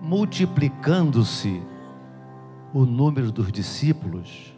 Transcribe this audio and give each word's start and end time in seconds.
multiplicando-se 0.00 1.62
o 2.72 2.84
número 2.84 3.32
dos 3.32 3.50
discípulos, 3.50 4.54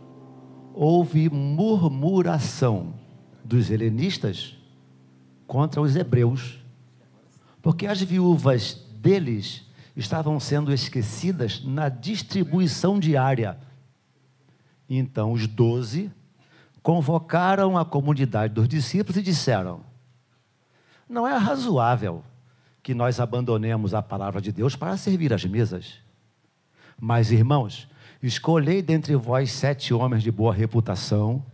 houve 0.74 1.28
murmuração 1.30 2.94
dos 3.44 3.70
helenistas 3.70 4.56
contra 5.46 5.80
os 5.80 5.96
hebreus, 5.96 6.58
porque 7.62 7.86
as 7.86 8.00
viúvas 8.00 8.86
deles 8.96 9.66
estavam 9.96 10.38
sendo 10.38 10.72
esquecidas 10.72 11.62
na 11.64 11.88
distribuição 11.88 12.98
diária. 12.98 13.58
Então 14.88 15.32
os 15.32 15.46
doze 15.46 16.10
convocaram 16.82 17.76
a 17.76 17.84
comunidade 17.84 18.54
dos 18.54 18.68
discípulos 18.68 19.16
e 19.16 19.22
disseram: 19.22 19.80
Não 21.08 21.26
é 21.26 21.36
razoável 21.36 22.24
que 22.82 22.94
nós 22.94 23.20
abandonemos 23.20 23.94
a 23.94 24.02
palavra 24.02 24.40
de 24.40 24.52
Deus 24.52 24.74
para 24.74 24.96
servir 24.96 25.32
as 25.32 25.44
mesas. 25.44 25.98
Mas, 26.98 27.30
irmãos, 27.30 27.88
escolhei 28.22 28.82
dentre 28.82 29.14
vós 29.16 29.52
sete 29.52 29.92
homens 29.92 30.22
de 30.22 30.30
boa 30.30 30.52
reputação, 30.52 31.44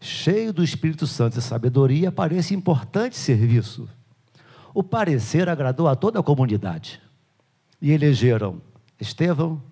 cheios 0.00 0.52
do 0.52 0.62
Espírito 0.62 1.06
Santo 1.06 1.38
e 1.38 1.42
sabedoria, 1.42 2.12
para 2.12 2.34
esse 2.34 2.54
importante 2.54 3.16
serviço. 3.16 3.88
O 4.72 4.82
parecer 4.82 5.48
agradou 5.48 5.88
a 5.88 5.94
toda 5.94 6.18
a 6.18 6.22
comunidade. 6.22 7.00
E 7.80 7.92
elegeram 7.92 8.60
Estevão, 8.98 9.62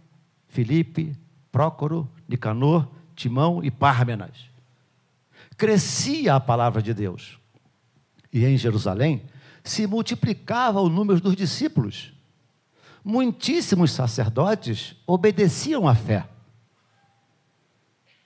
Filipe, 0.49 1.17
Prócoro, 1.51 2.09
Nicanor, 2.29 2.89
Timão 3.17 3.63
e 3.65 3.71
Pármenas. 3.71 4.51
Crescia 5.57 6.35
a 6.35 6.41
palavra 6.41 6.83
de 6.83 6.95
Deus. 6.95 7.39
E 8.33 8.45
em 8.45 8.57
Jerusalém 8.57 9.23
se 9.65 9.87
multiplicava 9.87 10.81
o 10.81 10.89
número 10.89 11.21
dos 11.21 11.37
discípulos. 11.37 12.13
Muitíssimos 13.05 13.93
sacerdotes 13.93 14.97
obedeciam 15.07 15.89
à 15.89 15.95
fé. 15.95 16.29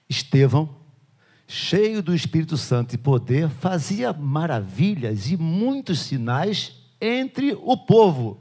Estevão, 0.09 0.77
cheio 1.47 2.03
do 2.03 2.15
Espírito 2.15 2.57
Santo 2.57 2.95
e 2.95 2.99
poder, 2.99 3.49
fazia 3.49 4.13
maravilhas 4.13 5.31
e 5.31 5.37
muitos 5.37 6.01
sinais 6.01 6.75
entre 7.01 7.57
o 7.61 7.77
povo. 7.77 8.41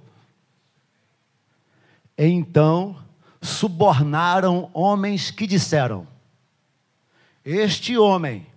Então 2.17 2.97
subornaram 3.41 4.69
homens 4.73 5.31
que 5.31 5.47
disseram: 5.47 6.07
Este 7.43 7.97
homem 7.97 8.47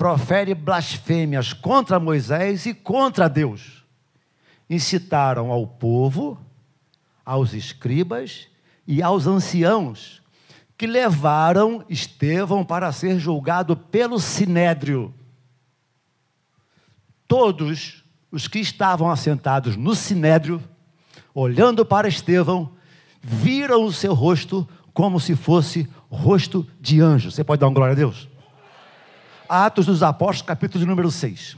profere 0.00 0.54
blasfêmias 0.54 1.52
contra 1.52 2.00
Moisés 2.00 2.64
e 2.64 2.72
contra 2.72 3.28
Deus. 3.28 3.84
Incitaram 4.70 5.50
ao 5.50 5.66
povo, 5.66 6.40
aos 7.22 7.52
escribas 7.52 8.48
e 8.86 9.02
aos 9.02 9.26
anciãos, 9.26 10.22
que 10.78 10.86
levaram 10.86 11.84
Estevão 11.86 12.64
para 12.64 12.90
ser 12.92 13.18
julgado 13.18 13.76
pelo 13.76 14.18
sinédrio. 14.18 15.12
Todos 17.28 18.02
os 18.32 18.48
que 18.48 18.58
estavam 18.58 19.10
assentados 19.10 19.76
no 19.76 19.94
sinédrio, 19.94 20.62
olhando 21.34 21.84
para 21.84 22.08
Estevão, 22.08 22.72
viram 23.20 23.84
o 23.84 23.92
seu 23.92 24.14
rosto 24.14 24.66
como 24.94 25.20
se 25.20 25.36
fosse 25.36 25.86
rosto 26.08 26.66
de 26.80 27.02
anjo. 27.02 27.30
Você 27.30 27.44
pode 27.44 27.60
dar 27.60 27.66
uma 27.66 27.74
glória 27.74 27.92
a 27.92 27.96
Deus? 27.96 28.29
Atos 29.50 29.86
dos 29.86 30.00
Apóstolos, 30.00 30.46
capítulo 30.46 30.78
de 30.78 30.88
número 30.88 31.10
6. 31.10 31.56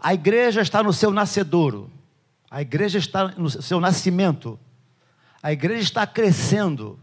A 0.00 0.14
igreja 0.14 0.62
está 0.62 0.82
no 0.82 0.94
seu 0.94 1.10
nascedouro, 1.10 1.90
a 2.50 2.62
igreja 2.62 2.98
está 2.98 3.28
no 3.28 3.50
seu 3.50 3.78
nascimento, 3.82 4.58
a 5.42 5.52
igreja 5.52 5.82
está 5.82 6.06
crescendo, 6.06 6.98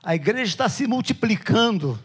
a 0.00 0.14
igreja 0.14 0.44
está 0.44 0.68
se 0.68 0.86
multiplicando. 0.86 1.98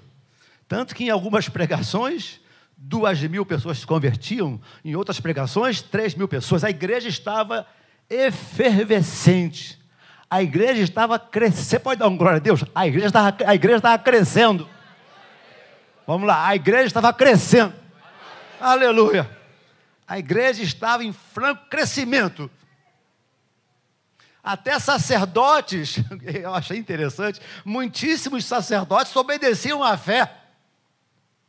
Tanto 0.67 0.95
que 0.95 1.03
em 1.03 1.09
algumas 1.11 1.47
pregações, 1.47 2.39
duas 2.75 3.21
mil 3.21 3.45
pessoas 3.45 3.77
se 3.77 3.85
convertiam, 3.85 4.59
em 4.83 4.95
outras 4.95 5.19
pregações, 5.19 5.79
três 5.79 6.15
mil 6.15 6.27
pessoas. 6.27 6.63
A 6.63 6.71
igreja 6.71 7.07
estava 7.07 7.67
efervescente. 8.09 9.79
A 10.27 10.41
igreja 10.41 10.81
estava 10.81 11.19
crescendo. 11.19 11.65
Você 11.65 11.77
pode 11.77 11.99
dar 11.99 12.07
um 12.07 12.17
glória 12.17 12.37
a 12.37 12.41
Deus? 12.41 12.65
A 12.73 12.87
igreja 12.87 13.07
estava, 13.07 13.37
a 13.45 13.53
igreja 13.53 13.77
estava 13.77 14.01
crescendo. 14.01 14.67
Vamos 16.11 16.27
lá, 16.27 16.45
a 16.45 16.53
igreja 16.53 16.87
estava 16.87 17.13
crescendo. 17.13 17.73
Aleluia. 18.59 19.31
A 20.05 20.19
igreja 20.19 20.61
estava 20.61 21.05
em 21.05 21.13
franco 21.13 21.69
crescimento. 21.69 22.51
Até 24.43 24.77
sacerdotes, 24.77 26.03
eu 26.43 26.53
achei 26.53 26.77
interessante, 26.77 27.39
muitíssimos 27.63 28.43
sacerdotes 28.43 29.15
obedeciam 29.15 29.81
à 29.81 29.95
fé. 29.95 30.29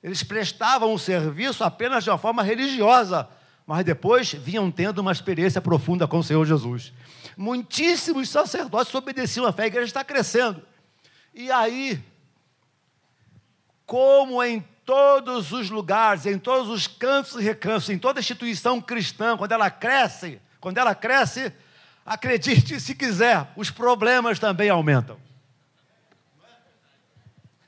Eles 0.00 0.22
prestavam 0.22 0.94
o 0.94 0.98
serviço 0.98 1.64
apenas 1.64 2.04
de 2.04 2.10
uma 2.10 2.18
forma 2.18 2.44
religiosa, 2.44 3.28
mas 3.66 3.84
depois 3.84 4.32
vinham 4.32 4.70
tendo 4.70 5.00
uma 5.00 5.10
experiência 5.10 5.60
profunda 5.60 6.06
com 6.06 6.20
o 6.20 6.22
Senhor 6.22 6.46
Jesus. 6.46 6.92
Muitíssimos 7.36 8.28
sacerdotes 8.28 8.94
obedeciam 8.94 9.44
à 9.44 9.52
fé, 9.52 9.64
a 9.64 9.66
igreja 9.66 9.86
está 9.86 10.04
crescendo. 10.04 10.62
E 11.34 11.50
aí, 11.50 12.00
como 13.92 14.42
em 14.42 14.58
todos 14.86 15.52
os 15.52 15.68
lugares, 15.68 16.24
em 16.24 16.38
todos 16.38 16.70
os 16.70 16.86
cantos 16.86 17.34
e 17.34 17.42
recantos, 17.42 17.90
em 17.90 17.98
toda 17.98 18.20
instituição 18.20 18.80
cristã, 18.80 19.36
quando 19.36 19.52
ela 19.52 19.70
cresce, 19.70 20.40
quando 20.62 20.78
ela 20.78 20.94
cresce, 20.94 21.52
acredite 22.06 22.80
se 22.80 22.94
quiser, 22.94 23.52
os 23.54 23.70
problemas 23.70 24.38
também 24.38 24.70
aumentam. 24.70 25.20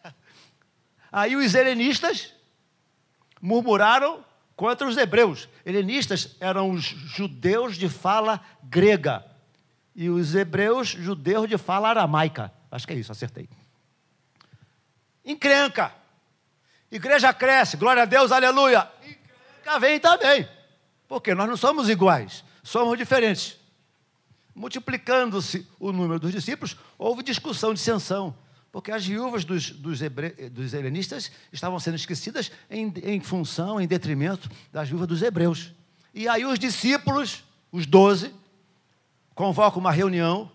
Aí 1.12 1.36
os 1.36 1.54
helenistas 1.54 2.32
murmuraram 3.38 4.24
contra 4.56 4.88
os 4.88 4.96
hebreus. 4.96 5.46
Helenistas 5.66 6.36
eram 6.40 6.70
os 6.70 6.84
judeus 6.84 7.76
de 7.76 7.90
fala 7.90 8.40
grega 8.62 9.22
e 9.94 10.08
os 10.08 10.34
hebreus 10.34 10.88
judeus 10.88 11.50
de 11.50 11.58
fala 11.58 11.90
aramaica. 11.90 12.50
Acho 12.70 12.86
que 12.86 12.94
é 12.94 12.96
isso, 12.96 13.12
acertei. 13.12 13.46
Encrenca. 15.22 16.02
Igreja 16.94 17.34
cresce, 17.34 17.76
glória 17.76 18.02
a 18.02 18.06
Deus, 18.06 18.30
aleluia. 18.30 18.88
Encrenca 19.02 19.80
vem 19.80 19.98
também. 19.98 20.48
Porque 21.08 21.34
nós 21.34 21.48
não 21.48 21.56
somos 21.56 21.90
iguais, 21.90 22.44
somos 22.62 22.96
diferentes. 22.96 23.58
Multiplicando-se 24.54 25.66
o 25.78 25.92
número 25.92 26.20
dos 26.20 26.32
discípulos, 26.32 26.76
houve 26.96 27.22
discussão, 27.22 27.74
dissensão 27.74 28.34
porque 28.74 28.90
as 28.90 29.06
viúvas 29.06 29.44
dos, 29.44 29.70
dos, 29.70 30.02
hebre, 30.02 30.30
dos 30.50 30.74
helenistas 30.74 31.30
estavam 31.52 31.78
sendo 31.78 31.94
esquecidas 31.94 32.50
em, 32.68 32.92
em, 33.04 33.20
função, 33.20 33.80
em 33.80 33.86
detrimento 33.86 34.50
das 34.72 34.88
viúvas 34.88 35.06
dos 35.06 35.22
hebreus. 35.22 35.72
E 36.12 36.26
aí 36.26 36.44
os 36.44 36.58
discípulos, 36.58 37.44
os 37.70 37.86
doze, 37.86 38.34
convocam 39.32 39.78
uma 39.78 39.92
reunião 39.92 40.50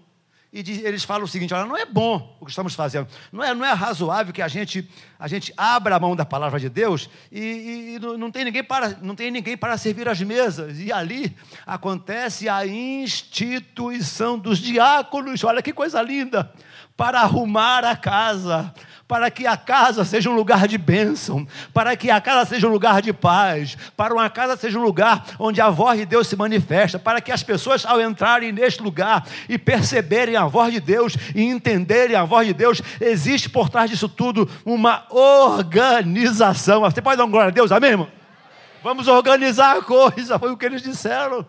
e 0.52 0.64
diz, 0.64 0.84
eles 0.84 1.04
falam 1.04 1.26
o 1.26 1.28
seguinte: 1.28 1.54
olha, 1.54 1.66
não 1.66 1.78
é 1.78 1.86
bom 1.86 2.36
o 2.40 2.46
que 2.46 2.52
estamos 2.52 2.74
fazendo, 2.74 3.08
não 3.32 3.44
é, 3.44 3.54
não 3.54 3.64
é 3.64 3.72
razoável 3.72 4.34
que 4.34 4.42
a 4.42 4.48
gente, 4.48 4.90
a 5.20 5.28
gente 5.28 5.54
abra 5.56 5.96
a 5.96 6.00
mão 6.00 6.16
da 6.16 6.26
palavra 6.26 6.60
de 6.60 6.70
Deus 6.70 7.08
e, 7.32 7.96
e 7.96 8.00
não, 8.18 8.32
tem 8.32 8.46
ninguém 8.46 8.64
para, 8.64 8.98
não 9.02 9.16
tem 9.16 9.30
ninguém 9.30 9.56
para 9.56 9.78
servir 9.78 10.10
as 10.10 10.20
mesas. 10.22 10.80
E 10.80 10.92
ali 10.92 11.36
acontece 11.68 12.50
a 12.50 12.66
instituição 12.66 14.40
dos 14.40 14.58
diáconos, 14.58 15.44
olha 15.44 15.62
que 15.62 15.72
coisa 15.72 16.02
linda. 16.02 16.52
Para 16.98 17.22
arrumar 17.22 17.86
a 17.86 17.96
casa, 17.96 18.74
para 19.10 19.32
que 19.32 19.48
a 19.48 19.58
casa 19.58 20.06
seja 20.06 20.30
um 20.30 20.36
lugar 20.36 20.68
de 20.68 20.78
bênção, 20.78 21.48
para 21.74 21.98
que 21.98 22.12
a 22.12 22.22
casa 22.22 22.48
seja 22.48 22.68
um 22.68 22.72
lugar 22.72 23.02
de 23.02 23.12
paz, 23.12 23.76
para 23.98 24.14
uma 24.14 24.30
casa 24.30 24.56
seja 24.56 24.78
um 24.78 24.84
lugar 24.84 25.26
onde 25.40 25.60
a 25.60 25.68
voz 25.68 25.98
de 25.98 26.06
Deus 26.06 26.28
se 26.28 26.36
manifesta, 26.36 27.00
para 27.00 27.20
que 27.20 27.32
as 27.32 27.42
pessoas, 27.42 27.88
ao 27.88 28.00
entrarem 28.00 28.52
neste 28.52 28.84
lugar 28.84 29.26
e 29.50 29.58
perceberem 29.58 30.36
a 30.36 30.46
voz 30.46 30.72
de 30.72 30.80
Deus 30.80 31.18
e 31.34 31.42
entenderem 31.42 32.16
a 32.16 32.24
voz 32.24 32.46
de 32.46 32.54
Deus, 32.54 32.84
existe 33.02 33.50
por 33.50 33.68
trás 33.68 33.90
disso 33.90 34.08
tudo 34.08 34.48
uma 34.64 35.04
organização. 35.10 36.82
Você 36.82 37.02
pode 37.02 37.18
dar 37.18 37.26
um 37.26 37.32
glória 37.32 37.48
a 37.48 37.52
Deus, 37.52 37.72
amém, 37.72 37.90
irmão? 37.90 38.08
Vamos 38.84 39.08
organizar 39.08 39.76
a 39.76 39.82
coisa, 39.82 40.38
foi 40.38 40.52
o 40.52 40.58
que 40.58 40.68
eles 40.68 40.84
disseram. 40.84 41.44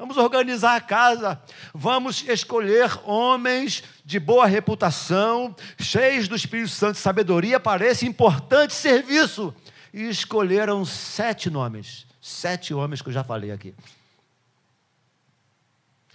Vamos 0.00 0.16
organizar 0.16 0.76
a 0.76 0.80
casa. 0.80 1.38
Vamos 1.74 2.26
escolher 2.26 2.90
homens 3.04 3.84
de 4.02 4.18
boa 4.18 4.46
reputação, 4.46 5.54
cheios 5.78 6.26
do 6.26 6.34
Espírito 6.34 6.70
Santo 6.70 6.96
e 6.96 7.00
sabedoria 7.00 7.60
para 7.60 7.84
esse 7.84 8.06
importante 8.06 8.72
serviço. 8.72 9.54
E 9.92 10.08
escolheram 10.08 10.86
sete 10.86 11.50
nomes. 11.50 12.06
Sete 12.18 12.72
homens 12.72 13.02
que 13.02 13.10
eu 13.10 13.12
já 13.12 13.22
falei 13.22 13.52
aqui. 13.52 13.74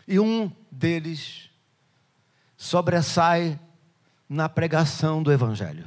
E 0.08 0.20
um 0.20 0.52
deles 0.72 1.52
sobressai 2.58 3.60
na 4.28 4.50
pregação 4.50 5.22
do 5.22 5.32
Evangelho. 5.32 5.86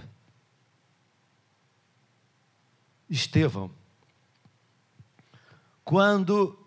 Estevão. 3.10 3.72
Quando 5.84 6.57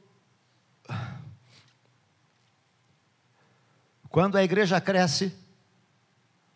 Quando 4.12 4.38
a 4.38 4.44
igreja 4.44 4.82
cresce, 4.82 5.34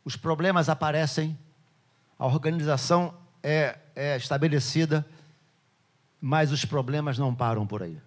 os 0.04 0.18
problemas 0.18 0.68
aparecem, 0.68 1.38
a 2.20 2.26
organização 2.26 3.16
é, 3.42 3.78
é 3.96 4.18
estabelecida, 4.18 5.08
mas 6.20 6.52
os 6.52 6.66
problemas 6.66 7.18
não 7.18 7.34
param 7.34 7.66
por 7.66 7.82
aí. 7.82 7.98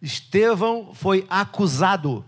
Estevão 0.00 0.92
foi 0.92 1.24
acusado, 1.30 2.24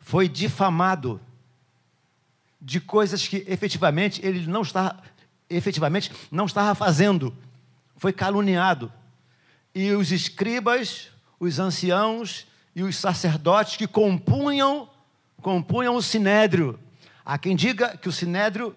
foi 0.00 0.28
difamado 0.28 1.20
de 2.60 2.80
coisas 2.80 3.28
que 3.28 3.44
efetivamente 3.46 4.20
ele 4.26 4.44
não 4.48 4.62
estava, 4.62 5.00
efetivamente 5.48 6.10
não 6.32 6.46
estava 6.46 6.74
fazendo, 6.74 7.32
foi 7.96 8.12
caluniado. 8.12 8.92
E 9.72 9.92
os 9.92 10.10
escribas, 10.10 11.12
os 11.38 11.60
anciãos 11.60 12.44
e 12.76 12.82
os 12.82 12.94
sacerdotes 12.96 13.76
que 13.78 13.86
compunham, 13.86 14.86
compunham 15.40 15.96
o 15.96 16.02
sinédrio. 16.02 16.78
Há 17.24 17.38
quem 17.38 17.56
diga 17.56 17.96
que 17.96 18.06
o 18.06 18.12
sinédrio 18.12 18.76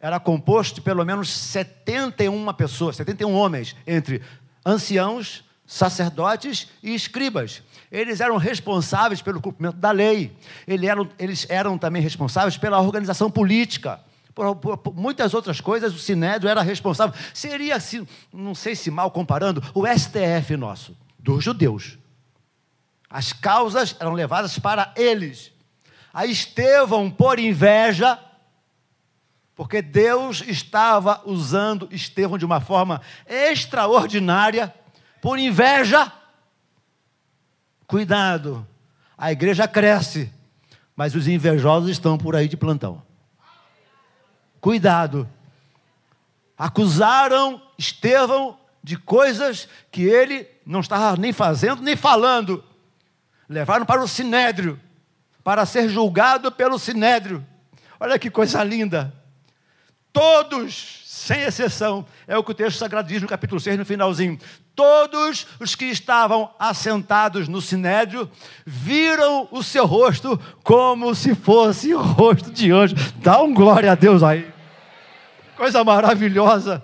era 0.00 0.18
composto 0.18 0.76
de 0.76 0.80
pelo 0.80 1.04
menos 1.04 1.30
71 1.30 2.50
pessoas, 2.54 2.96
71 2.96 3.30
homens, 3.34 3.76
entre 3.86 4.22
anciãos, 4.64 5.44
sacerdotes 5.66 6.68
e 6.82 6.94
escribas. 6.94 7.62
Eles 7.92 8.20
eram 8.20 8.38
responsáveis 8.38 9.20
pelo 9.20 9.42
cumprimento 9.42 9.76
da 9.76 9.90
lei. 9.90 10.34
Eles 10.66 10.88
eram, 10.88 11.08
eles 11.18 11.46
eram 11.50 11.76
também 11.76 12.00
responsáveis 12.00 12.56
pela 12.56 12.80
organização 12.80 13.30
política. 13.30 14.00
Por, 14.34 14.56
por, 14.56 14.78
por, 14.78 14.94
muitas 14.94 15.34
outras 15.34 15.60
coisas, 15.60 15.94
o 15.94 15.98
Sinédrio 15.98 16.48
era 16.48 16.62
responsável. 16.62 17.14
Seria, 17.34 17.76
assim, 17.76 18.06
não 18.32 18.54
sei 18.54 18.74
se 18.74 18.90
mal 18.90 19.10
comparando, 19.10 19.62
o 19.74 19.86
STF 19.86 20.56
nosso, 20.56 20.96
dos 21.18 21.44
judeus. 21.44 21.98
As 23.14 23.32
causas 23.32 23.94
eram 24.00 24.12
levadas 24.12 24.58
para 24.58 24.92
eles. 24.96 25.52
A 26.12 26.26
Estevão, 26.26 27.08
por 27.08 27.38
inveja, 27.38 28.18
porque 29.54 29.80
Deus 29.80 30.42
estava 30.44 31.22
usando 31.24 31.86
Estevão 31.92 32.36
de 32.36 32.44
uma 32.44 32.60
forma 32.60 33.00
extraordinária, 33.24 34.74
por 35.22 35.38
inveja. 35.38 36.12
Cuidado, 37.86 38.66
a 39.16 39.30
igreja 39.30 39.68
cresce, 39.68 40.32
mas 40.96 41.14
os 41.14 41.28
invejosos 41.28 41.90
estão 41.90 42.18
por 42.18 42.34
aí 42.34 42.48
de 42.48 42.56
plantão. 42.56 43.00
Cuidado. 44.60 45.28
Acusaram 46.58 47.62
Estevão 47.78 48.58
de 48.82 48.96
coisas 48.96 49.68
que 49.92 50.02
ele 50.02 50.48
não 50.66 50.80
estava 50.80 51.16
nem 51.16 51.32
fazendo 51.32 51.80
nem 51.80 51.94
falando. 51.94 52.73
Levaram 53.48 53.84
para 53.84 54.02
o 54.02 54.08
sinédrio, 54.08 54.80
para 55.42 55.66
ser 55.66 55.88
julgado 55.88 56.50
pelo 56.50 56.78
sinédrio. 56.78 57.44
Olha 58.00 58.18
que 58.18 58.30
coisa 58.30 58.62
linda. 58.62 59.14
Todos, 60.12 61.02
sem 61.06 61.42
exceção, 61.42 62.06
é 62.26 62.38
o 62.38 62.44
que 62.44 62.52
o 62.52 62.54
texto 62.54 62.78
sagrado 62.78 63.08
diz 63.08 63.20
no 63.20 63.28
capítulo 63.28 63.60
6, 63.60 63.78
no 63.78 63.84
finalzinho. 63.84 64.38
Todos 64.74 65.46
os 65.60 65.74
que 65.74 65.86
estavam 65.86 66.52
assentados 66.58 67.48
no 67.48 67.60
sinédrio 67.60 68.30
viram 68.66 69.48
o 69.50 69.62
seu 69.62 69.86
rosto 69.86 70.40
como 70.62 71.14
se 71.14 71.34
fosse 71.34 71.94
o 71.94 72.00
rosto 72.00 72.50
de 72.50 72.70
anjo. 72.72 72.94
Dá 73.16 73.40
um 73.42 73.54
glória 73.54 73.92
a 73.92 73.94
Deus 73.94 74.22
aí. 74.22 74.52
Coisa 75.56 75.84
maravilhosa. 75.84 76.82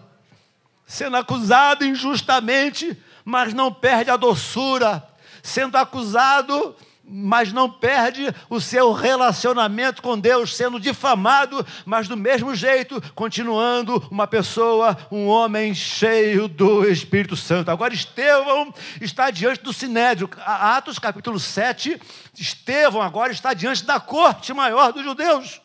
Sendo 0.87 1.17
acusado 1.17 1.85
injustamente, 1.85 2.97
mas 3.25 3.53
não 3.53 3.73
perde 3.73 4.11
a 4.11 4.17
doçura. 4.17 5.05
Sendo 5.42 5.76
acusado 5.76 6.75
mas 7.12 7.52
não 7.52 7.69
perde 7.69 8.32
o 8.48 8.60
seu 8.60 8.92
relacionamento 8.92 10.00
com 10.00 10.19
Deus, 10.19 10.56
sendo 10.56 10.78
difamado, 10.78 11.66
mas 11.84 12.06
do 12.06 12.16
mesmo 12.16 12.54
jeito, 12.54 13.02
continuando 13.16 14.06
uma 14.10 14.28
pessoa, 14.28 14.96
um 15.10 15.26
homem 15.26 15.75
cheio 15.75 16.46
do 16.46 16.88
Espírito 16.88 17.37
Santo. 17.37 17.70
Agora, 17.70 17.92
Estevão 17.92 18.72
está 19.00 19.31
diante 19.31 19.60
do 19.60 19.72
Sinédrio, 19.72 20.31
Atos 20.46 21.00
capítulo 21.00 21.40
7. 21.40 22.00
Estevão 22.38 23.02
agora 23.02 23.32
está 23.32 23.52
diante 23.54 23.84
da 23.84 23.98
corte 23.98 24.52
maior 24.52 24.92
dos 24.92 25.02
judeus, 25.02 25.60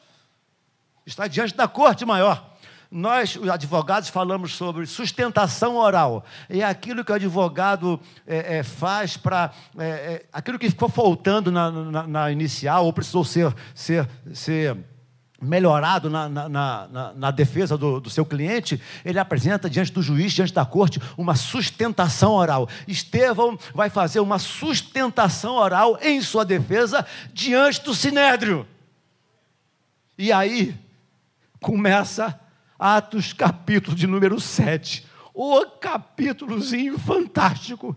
está 1.06 1.27
diante 1.27 1.54
da 1.54 1.68
corte 1.68 2.04
maior 2.06 2.55
nós, 2.96 3.36
os 3.36 3.50
advogados, 3.50 4.08
falamos 4.08 4.56
sobre 4.56 4.86
sustentação 4.86 5.76
oral. 5.76 6.24
É 6.48 6.64
aquilo 6.64 7.04
que 7.04 7.12
o 7.12 7.16
advogado 7.16 8.00
é, 8.26 8.60
é, 8.60 8.64
faz 8.64 9.18
para. 9.18 9.52
É, 9.78 9.84
é, 9.84 10.26
aquilo 10.32 10.58
que 10.58 10.70
ficou 10.70 10.88
faltando 10.88 11.52
na, 11.52 11.70
na, 11.70 12.08
na, 12.08 12.32
inicial, 12.32 12.86
ou 12.86 12.94
precisou 12.94 13.26
ser, 13.26 13.54
ser, 13.74 14.08
ser 14.34 14.78
melhorado 15.42 16.10
na, 16.10 16.30
na, 16.30 16.48
na, 16.48 17.14
na 17.14 17.32
defesa 17.32 17.78
do, 17.78 18.00
do, 18.00 18.10
seu 18.10 18.26
cliente, 18.26 18.82
ele 19.04 19.20
apresenta 19.20 19.70
diante 19.70 19.92
do 19.92 20.02
juiz, 20.02 20.32
diante 20.32 20.54
da 20.54 20.66
corte, 20.66 21.02
uma 21.18 21.36
sustentação 21.36 22.32
oral. 22.32 22.70
Estevão 22.88 23.60
vai 23.74 23.90
fazer 23.90 24.22
uma 24.22 24.40
sustentação 24.40 25.56
oral 25.56 26.00
em 26.02 26.22
sua 26.22 26.46
defesa 26.46 27.06
diante 27.34 27.84
do 27.84 27.94
sinédrio. 27.94 28.66
E 30.18 30.32
aí 30.32 30.74
começa 31.60 32.40
Atos, 32.77 33.31
capítulo 33.31 33.95
de 33.95 34.06
número 34.06 34.39
7. 34.39 35.06
O 35.33 35.66
capítulozinho 35.66 37.00
fantástico. 37.00 37.95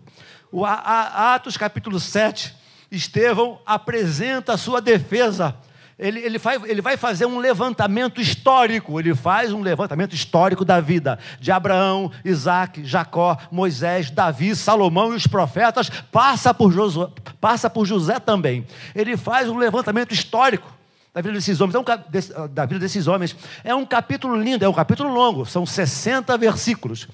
O 0.51 0.65
Atos, 0.65 1.57
capítulo 1.57 1.99
7. 1.99 2.55
Estevão 2.89 3.59
apresenta 3.65 4.53
a 4.53 4.57
sua 4.57 4.81
defesa. 4.81 5.55
Ele, 5.97 6.19
ele, 6.21 6.37
vai, 6.37 6.55
ele 6.63 6.81
vai 6.81 6.95
fazer 6.95 7.25
um 7.25 7.39
levantamento 7.39 8.21
histórico. 8.21 8.97
Ele 8.97 9.13
faz 9.13 9.51
um 9.51 9.61
levantamento 9.61 10.15
histórico 10.15 10.63
da 10.63 10.79
vida 10.79 11.19
de 11.41 11.51
Abraão, 11.51 12.09
Isaac, 12.23 12.85
Jacó, 12.85 13.37
Moisés, 13.51 14.09
Davi, 14.09 14.55
Salomão 14.55 15.11
e 15.11 15.17
os 15.17 15.27
profetas. 15.27 15.89
Passa 15.89 16.53
por, 16.53 16.71
Josué, 16.71 17.09
passa 17.41 17.69
por 17.69 17.85
José 17.85 18.17
também. 18.17 18.65
Ele 18.95 19.17
faz 19.17 19.49
um 19.49 19.57
levantamento 19.57 20.13
histórico 20.13 20.78
da 21.19 21.21
vida 21.21 21.33
desses 21.33 21.59
homens, 21.59 21.75
é 21.75 21.79
um, 21.79 22.47
da 22.47 22.65
vida 22.65 22.79
desses 22.79 23.07
homens. 23.07 23.35
É 23.63 23.75
um 23.75 23.85
capítulo 23.85 24.35
lindo, 24.35 24.63
é 24.63 24.69
um 24.69 24.73
capítulo 24.73 25.13
longo, 25.13 25.45
são 25.45 25.65
60 25.65 26.37
versículos. 26.37 27.07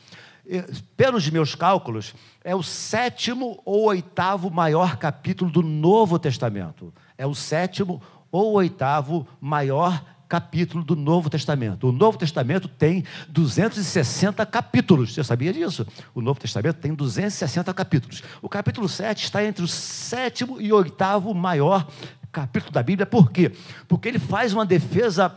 Pelos 0.95 1.27
meus 1.29 1.55
cálculos, 1.55 2.13
é 2.43 2.55
o 2.55 2.61
sétimo 2.61 3.59
ou 3.65 3.85
oitavo 3.85 4.51
maior 4.51 4.97
capítulo 4.97 5.49
do 5.49 5.63
Novo 5.63 6.19
Testamento. 6.19 6.93
É 7.17 7.25
o 7.25 7.33
sétimo 7.33 7.99
ou 8.31 8.53
oitavo 8.53 9.27
maior 9.41 10.03
capítulo 10.27 10.83
do 10.83 10.95
Novo 10.95 11.29
Testamento. 11.29 11.87
O 11.87 11.91
Novo 11.91 12.17
Testamento 12.17 12.67
tem 12.67 13.03
260 13.29 14.45
capítulos. 14.45 15.13
Você 15.13 15.23
sabia 15.23 15.53
disso? 15.53 15.85
O 16.13 16.21
Novo 16.21 16.39
Testamento 16.39 16.77
tem 16.77 16.93
260 16.93 17.73
capítulos. 17.73 18.23
O 18.41 18.49
capítulo 18.49 18.89
7 18.89 19.23
está 19.23 19.43
entre 19.43 19.63
o 19.63 19.67
sétimo 19.67 20.59
e 20.61 20.71
oitavo 20.73 21.33
maior 21.33 21.87
capítulo 22.35 22.73
da 22.73 22.83
Bíblia, 22.83 23.05
por 23.05 23.31
quê? 23.31 23.49
Porque 23.87 24.09
ele 24.09 24.19
faz 24.19 24.51
uma 24.51 24.65
defesa 24.65 25.33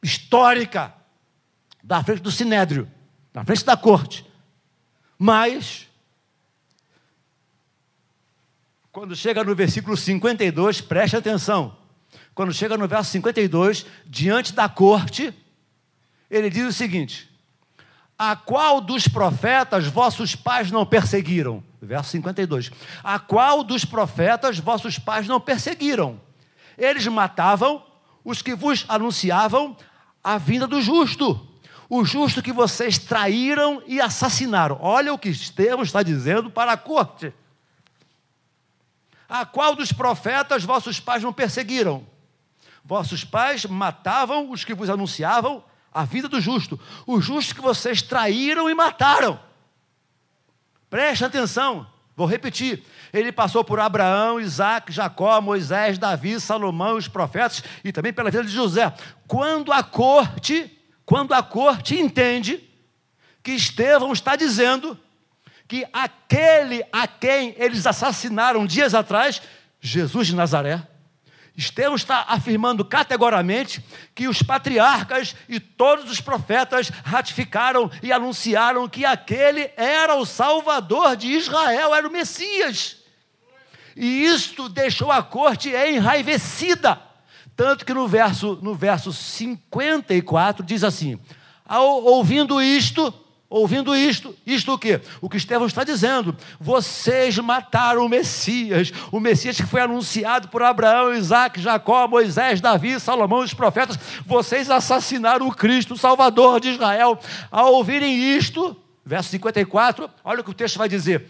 histórica 0.00 0.94
da 1.82 2.02
frente 2.04 2.22
do 2.22 2.30
sinédrio, 2.30 2.88
na 3.34 3.44
frente 3.44 3.64
da 3.64 3.76
corte. 3.76 4.24
Mas, 5.18 5.88
quando 8.92 9.16
chega 9.16 9.42
no 9.42 9.54
versículo 9.54 9.96
52, 9.96 10.80
preste 10.80 11.16
atenção. 11.16 11.76
Quando 12.34 12.52
chega 12.52 12.78
no 12.78 12.86
verso 12.86 13.10
52, 13.10 13.84
diante 14.06 14.52
da 14.52 14.68
corte, 14.68 15.34
ele 16.30 16.48
diz 16.48 16.66
o 16.66 16.72
seguinte: 16.72 17.28
A 18.22 18.36
qual 18.36 18.82
dos 18.82 19.08
profetas 19.08 19.86
vossos 19.86 20.36
pais 20.36 20.70
não 20.70 20.84
perseguiram? 20.84 21.64
verso 21.80 22.10
52. 22.10 22.70
A 23.02 23.18
qual 23.18 23.64
dos 23.64 23.86
profetas 23.86 24.58
vossos 24.58 24.98
pais 24.98 25.26
não 25.26 25.40
perseguiram? 25.40 26.20
Eles 26.76 27.06
matavam 27.06 27.82
os 28.22 28.42
que 28.42 28.54
vos 28.54 28.84
anunciavam 28.90 29.74
a 30.22 30.36
vinda 30.36 30.66
do 30.66 30.82
justo, 30.82 31.48
o 31.88 32.04
justo 32.04 32.42
que 32.42 32.52
vocês 32.52 32.98
traíram 32.98 33.82
e 33.86 34.02
assassinaram. 34.02 34.78
Olha 34.82 35.14
o 35.14 35.18
que 35.18 35.30
Estevão 35.30 35.82
está 35.82 36.02
dizendo 36.02 36.50
para 36.50 36.72
a 36.72 36.76
corte. 36.76 37.32
A 39.30 39.46
qual 39.46 39.74
dos 39.74 39.92
profetas 39.92 40.62
vossos 40.62 41.00
pais 41.00 41.22
não 41.22 41.32
perseguiram? 41.32 42.06
Vossos 42.84 43.24
pais 43.24 43.64
matavam 43.64 44.50
os 44.50 44.62
que 44.62 44.74
vos 44.74 44.90
anunciavam 44.90 45.64
a 45.92 46.04
vida 46.04 46.28
do 46.28 46.40
justo, 46.40 46.78
o 47.06 47.20
justo 47.20 47.54
que 47.54 47.60
vocês 47.60 48.02
traíram 48.02 48.70
e 48.70 48.74
mataram. 48.74 49.40
Preste 50.88 51.24
atenção, 51.24 51.86
vou 52.16 52.26
repetir. 52.26 52.84
Ele 53.12 53.32
passou 53.32 53.64
por 53.64 53.80
Abraão, 53.80 54.40
Isaac, 54.40 54.92
Jacó, 54.92 55.40
Moisés, 55.40 55.98
Davi, 55.98 56.38
Salomão, 56.40 56.96
os 56.96 57.08
profetas 57.08 57.62
e 57.84 57.92
também 57.92 58.12
pela 58.12 58.30
vida 58.30 58.44
de 58.44 58.50
José. 58.50 58.92
Quando 59.26 59.72
a 59.72 59.82
corte, 59.82 60.78
quando 61.04 61.32
a 61.32 61.42
corte 61.42 61.98
entende 61.98 62.68
que 63.42 63.52
Estevão 63.52 64.12
está 64.12 64.36
dizendo 64.36 64.98
que 65.66 65.86
aquele 65.92 66.84
a 66.92 67.06
quem 67.06 67.54
eles 67.56 67.86
assassinaram 67.86 68.66
dias 68.66 68.94
atrás, 68.94 69.40
Jesus 69.80 70.26
de 70.26 70.34
Nazaré. 70.34 70.89
Estevão 71.60 71.94
está 71.94 72.24
afirmando 72.26 72.84
categoricamente 72.84 73.84
que 74.14 74.26
os 74.26 74.42
patriarcas 74.42 75.36
e 75.48 75.60
todos 75.60 76.10
os 76.10 76.20
profetas 76.20 76.90
ratificaram 77.04 77.90
e 78.02 78.10
anunciaram 78.10 78.88
que 78.88 79.04
aquele 79.04 79.70
era 79.76 80.16
o 80.16 80.24
Salvador 80.24 81.16
de 81.16 81.28
Israel, 81.28 81.94
era 81.94 82.08
o 82.08 82.10
Messias. 82.10 82.96
E 83.94 84.24
isto 84.24 84.68
deixou 84.70 85.12
a 85.12 85.22
corte 85.22 85.68
enraivecida. 85.68 86.98
Tanto 87.54 87.84
que 87.84 87.92
no 87.92 88.08
verso, 88.08 88.58
no 88.62 88.74
verso 88.74 89.12
54 89.12 90.64
diz 90.64 90.82
assim: 90.82 91.20
ouvindo 91.68 92.62
isto, 92.62 93.12
Ouvindo 93.50 93.96
isto, 93.96 94.32
isto 94.46 94.72
o 94.72 94.78
quê? 94.78 95.00
O 95.20 95.28
que 95.28 95.36
Estevão 95.36 95.66
está 95.66 95.82
dizendo. 95.82 96.36
Vocês 96.60 97.36
mataram 97.38 98.06
o 98.06 98.08
Messias, 98.08 98.92
o 99.10 99.18
Messias 99.18 99.56
que 99.56 99.66
foi 99.66 99.80
anunciado 99.80 100.46
por 100.46 100.62
Abraão, 100.62 101.12
Isaac, 101.12 101.60
Jacó, 101.60 102.06
Moisés, 102.06 102.60
Davi, 102.60 103.00
Salomão 103.00 103.42
e 103.42 103.46
os 103.46 103.52
profetas. 103.52 103.98
Vocês 104.24 104.70
assassinaram 104.70 105.48
o 105.48 105.52
Cristo, 105.52 105.94
o 105.94 105.98
Salvador 105.98 106.60
de 106.60 106.68
Israel. 106.68 107.18
Ao 107.50 107.74
ouvirem 107.74 108.36
isto, 108.36 108.76
verso 109.04 109.30
54, 109.30 110.08
olha 110.22 110.42
o 110.42 110.44
que 110.44 110.50
o 110.50 110.54
texto 110.54 110.78
vai 110.78 110.88
dizer. 110.88 111.26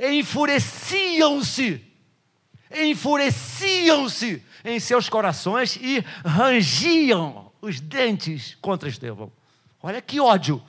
Enfureciam-se, 0.00 1.84
enfureciam-se 2.74 4.42
em 4.64 4.80
seus 4.80 5.10
corações 5.10 5.76
e 5.76 6.02
rangiam 6.24 7.52
os 7.60 7.80
dentes 7.80 8.56
contra 8.62 8.88
Estevão. 8.88 9.30
Olha 9.82 10.00
que 10.00 10.18
ódio 10.18 10.62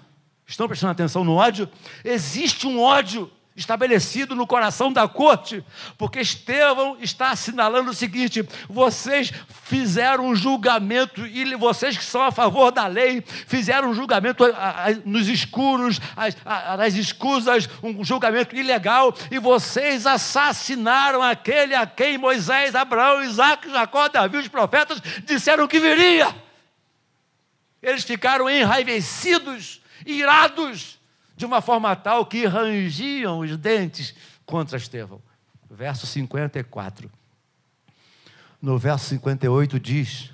Estão 0.48 0.68
prestando 0.68 0.92
atenção 0.92 1.24
no 1.24 1.36
ódio? 1.36 1.70
Existe 2.04 2.68
um 2.68 2.80
ódio 2.80 3.32
estabelecido 3.56 4.36
no 4.36 4.46
coração 4.46 4.92
da 4.92 5.08
corte, 5.08 5.64
porque 5.98 6.20
Estevão 6.20 6.98
está 7.00 7.30
assinalando 7.32 7.92
o 7.92 7.94
seguinte: 7.94 8.48
vocês 8.68 9.32
fizeram 9.64 10.28
um 10.28 10.36
julgamento, 10.36 11.26
e 11.26 11.56
vocês 11.56 11.98
que 11.98 12.04
são 12.04 12.22
a 12.22 12.32
favor 12.32 12.70
da 12.70 12.86
lei, 12.86 13.24
fizeram 13.26 13.90
um 13.90 13.94
julgamento 13.94 14.44
nos 15.06 15.28
escuros, 15.30 16.00
nas 16.78 16.94
escusas, 16.96 17.70
um 17.82 18.04
julgamento 18.04 18.56
ilegal, 18.56 19.16
e 19.32 19.40
vocês 19.40 20.06
assassinaram 20.06 21.24
aquele 21.24 21.74
a 21.74 21.88
quem 21.88 22.18
Moisés, 22.18 22.76
Abraão, 22.76 23.24
Isaac, 23.24 23.72
Jacó, 23.72 24.10
Davi, 24.10 24.38
os 24.38 24.48
profetas 24.50 25.02
disseram 25.26 25.68
que 25.68 25.80
viria. 25.80 26.28
Eles 27.82 28.04
ficaram 28.04 28.50
enraivecidos 28.50 29.82
irados, 30.06 31.00
de 31.36 31.46
uma 31.46 31.62
forma 31.62 31.96
tal 31.96 32.26
que 32.26 32.46
rangiam 32.46 33.40
os 33.40 33.56
dentes 33.58 34.16
contra 34.46 34.78
Estevão. 34.78 35.22
Verso 35.70 36.08
54. 36.08 37.12
No 38.62 38.78
verso 38.78 39.06
58 39.06 39.80
diz 39.80 40.32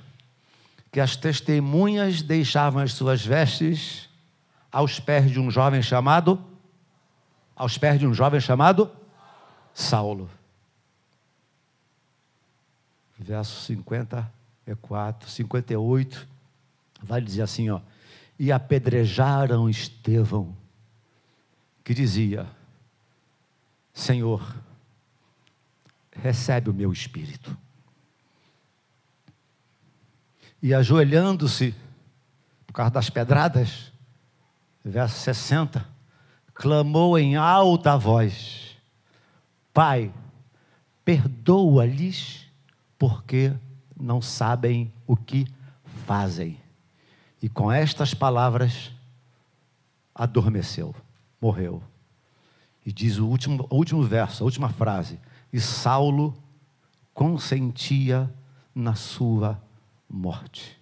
que 0.91 0.99
as 0.99 1.15
testemunhas 1.15 2.21
deixavam 2.21 2.81
as 2.81 2.93
suas 2.93 3.25
vestes 3.25 4.09
aos 4.71 4.99
pés 4.99 5.31
de 5.31 5.39
um 5.39 5.49
jovem 5.49 5.81
chamado 5.81 6.41
aos 7.61 7.77
pés 7.77 7.99
de 7.99 8.07
um 8.07 8.13
jovem 8.13 8.39
chamado 8.39 8.91
Saulo. 9.71 10.27
Verso 13.19 13.61
54, 13.65 15.29
58 15.29 16.27
vai 17.03 17.21
dizer 17.21 17.43
assim, 17.43 17.69
ó: 17.69 17.79
e 18.41 18.51
apedrejaram 18.51 19.69
Estevão, 19.69 20.57
que 21.83 21.93
dizia: 21.93 22.47
Senhor, 23.93 24.55
recebe 26.11 26.67
o 26.67 26.73
meu 26.73 26.91
espírito. 26.91 27.55
E 30.59 30.73
ajoelhando-se, 30.73 31.75
por 32.65 32.73
causa 32.73 32.89
das 32.89 33.11
pedradas, 33.11 33.93
verso 34.83 35.19
60, 35.19 35.87
clamou 36.51 37.19
em 37.19 37.35
alta 37.35 37.95
voz: 37.95 38.75
Pai, 39.71 40.11
perdoa-lhes, 41.05 42.47
porque 42.97 43.53
não 43.95 44.19
sabem 44.19 44.91
o 45.05 45.15
que 45.15 45.45
fazem. 46.07 46.59
E 47.41 47.49
com 47.49 47.71
estas 47.71 48.13
palavras, 48.13 48.91
adormeceu, 50.13 50.95
morreu. 51.41 51.81
E 52.85 52.91
diz 52.91 53.17
o 53.17 53.27
último, 53.27 53.65
o 53.69 53.75
último 53.75 54.03
verso, 54.03 54.43
a 54.43 54.45
última 54.45 54.69
frase: 54.69 55.19
E 55.51 55.59
Saulo 55.59 56.37
consentia 57.13 58.31
na 58.75 58.93
sua 58.93 59.61
morte. 60.07 60.77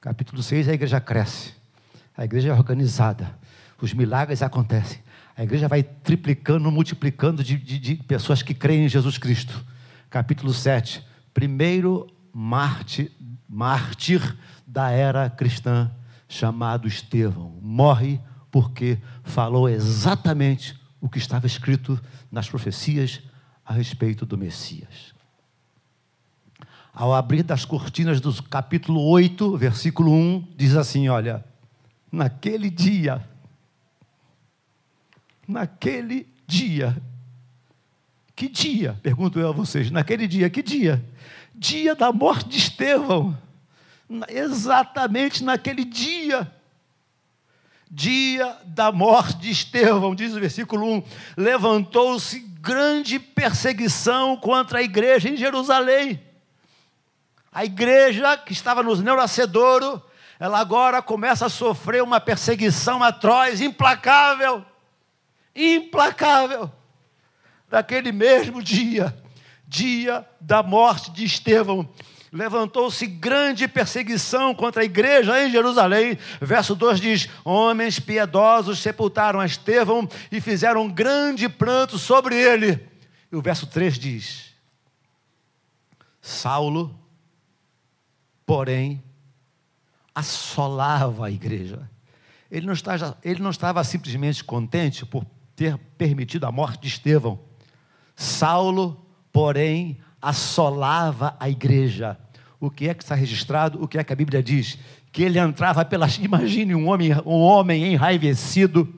Capítulo 0.00 0.42
6, 0.42 0.68
a 0.68 0.72
igreja 0.74 1.00
cresce, 1.00 1.54
a 2.16 2.24
igreja 2.24 2.50
é 2.50 2.52
organizada, 2.52 3.36
os 3.80 3.92
milagres 3.92 4.42
acontecem, 4.42 5.00
a 5.36 5.42
igreja 5.42 5.66
vai 5.66 5.82
triplicando, 5.82 6.70
multiplicando 6.70 7.42
de, 7.42 7.56
de, 7.56 7.78
de 7.78 7.96
pessoas 7.96 8.42
que 8.42 8.54
creem 8.54 8.84
em 8.84 8.88
Jesus 8.88 9.18
Cristo. 9.18 9.64
Capítulo 10.10 10.52
7, 10.52 11.04
primeiro 11.32 12.06
mártir, 12.32 13.10
mártir 13.48 14.36
da 14.66 14.90
era 14.90 15.28
cristã 15.28 15.90
chamado 16.28 16.88
Estevão. 16.88 17.58
Morre 17.60 18.20
porque 18.50 18.98
falou 19.22 19.68
exatamente 19.68 20.78
o 21.00 21.08
que 21.08 21.18
estava 21.18 21.46
escrito 21.46 22.00
nas 22.30 22.48
profecias 22.48 23.20
a 23.64 23.72
respeito 23.72 24.24
do 24.24 24.38
Messias. 24.38 25.12
Ao 26.92 27.12
abrir 27.12 27.42
das 27.42 27.64
cortinas 27.64 28.20
do 28.20 28.32
capítulo 28.44 29.02
8, 29.02 29.56
versículo 29.56 30.12
1, 30.12 30.54
diz 30.56 30.76
assim: 30.76 31.08
Olha, 31.08 31.44
naquele 32.10 32.70
dia, 32.70 33.28
naquele 35.48 36.28
dia, 36.46 36.96
que 38.36 38.48
dia? 38.48 38.98
Pergunto 39.02 39.40
eu 39.40 39.48
a 39.48 39.52
vocês, 39.52 39.90
naquele 39.90 40.28
dia, 40.28 40.48
que 40.48 40.62
dia? 40.62 41.04
Dia 41.54 41.94
da 41.96 42.12
morte 42.12 42.50
de 42.50 42.58
Estevão 42.58 43.36
exatamente 44.28 45.42
naquele 45.42 45.84
dia, 45.84 46.50
dia 47.90 48.56
da 48.64 48.90
morte 48.92 49.38
de 49.38 49.50
Estevão, 49.50 50.14
diz 50.14 50.34
o 50.34 50.40
versículo 50.40 50.86
1: 50.96 51.02
levantou-se 51.36 52.40
grande 52.60 53.18
perseguição 53.18 54.36
contra 54.36 54.78
a 54.78 54.82
igreja 54.82 55.28
em 55.28 55.36
Jerusalém. 55.36 56.20
A 57.52 57.64
igreja 57.64 58.36
que 58.36 58.52
estava 58.52 58.82
no 58.82 58.96
Neuracedouro, 58.96 60.02
ela 60.40 60.58
agora 60.58 61.00
começa 61.00 61.46
a 61.46 61.50
sofrer 61.50 62.02
uma 62.02 62.20
perseguição 62.20 63.02
atroz, 63.02 63.60
implacável, 63.60 64.64
implacável. 65.54 66.72
Daquele 67.68 68.12
mesmo 68.12 68.62
dia, 68.62 69.16
dia 69.68 70.26
da 70.40 70.62
morte 70.62 71.10
de 71.12 71.24
Estevão, 71.24 71.88
levantou-se 72.34 73.06
grande 73.06 73.68
perseguição 73.68 74.52
contra 74.52 74.82
a 74.82 74.84
igreja 74.84 75.46
em 75.46 75.50
Jerusalém. 75.52 76.18
Verso 76.40 76.74
2 76.74 77.00
diz: 77.00 77.28
Homens 77.44 78.00
piedosos 78.00 78.80
sepultaram 78.80 79.38
a 79.38 79.46
Estevão 79.46 80.08
e 80.32 80.40
fizeram 80.40 80.82
um 80.82 80.90
grande 80.90 81.48
pranto 81.48 81.96
sobre 81.96 82.34
ele. 82.34 82.88
E 83.30 83.36
o 83.36 83.40
verso 83.40 83.68
3 83.68 83.96
diz: 83.96 84.52
Saulo, 86.20 86.98
porém, 88.44 89.00
assolava 90.12 91.26
a 91.26 91.30
igreja. 91.30 91.88
Ele 92.50 92.66
não, 92.66 92.74
estava, 92.74 93.16
ele 93.22 93.40
não 93.40 93.50
estava 93.50 93.82
simplesmente 93.84 94.42
contente 94.42 95.06
por 95.06 95.24
ter 95.54 95.78
permitido 95.96 96.46
a 96.46 96.52
morte 96.52 96.82
de 96.82 96.88
Estevão. 96.88 97.38
Saulo, 98.16 99.06
porém, 99.32 100.00
assolava 100.28 101.36
a 101.38 101.48
igreja 101.48 102.18
o 102.66 102.70
que 102.70 102.88
é 102.88 102.94
que 102.94 103.02
está 103.02 103.14
registrado, 103.14 103.82
o 103.82 103.86
que 103.86 103.98
é 103.98 104.04
que 104.04 104.12
a 104.12 104.16
Bíblia 104.16 104.42
diz? 104.42 104.78
Que 105.12 105.22
ele 105.22 105.38
entrava 105.38 105.84
pelas. 105.84 106.16
Imagine 106.18 106.74
um 106.74 106.88
homem, 106.88 107.12
um 107.24 107.40
homem 107.40 107.92
enraivecido, 107.92 108.92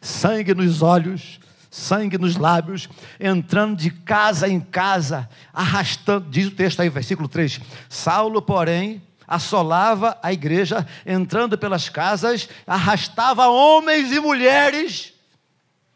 sangue 0.00 0.54
nos 0.54 0.82
olhos, 0.82 1.38
sangue 1.70 2.18
nos 2.18 2.36
lábios, 2.36 2.88
entrando 3.20 3.76
de 3.76 3.90
casa 3.90 4.48
em 4.48 4.60
casa, 4.60 5.28
arrastando, 5.52 6.28
diz 6.30 6.48
o 6.48 6.50
texto 6.50 6.80
aí, 6.80 6.88
versículo 6.88 7.28
3. 7.28 7.60
Saulo, 7.88 8.42
porém, 8.42 9.00
assolava 9.26 10.18
a 10.22 10.32
igreja, 10.32 10.86
entrando 11.06 11.56
pelas 11.56 11.88
casas, 11.88 12.48
arrastava 12.66 13.46
homens 13.46 14.12
e 14.12 14.20
mulheres, 14.20 15.14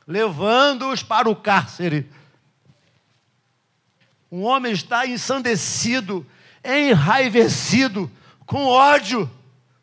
levando-os 0.06 1.02
para 1.02 1.28
o 1.28 1.34
cárcere. 1.34 2.08
Um 4.30 4.42
homem 4.42 4.72
está 4.72 5.06
ensandecido, 5.06 6.26
enraivecido, 6.64 8.10
com 8.44 8.66
ódio, 8.66 9.30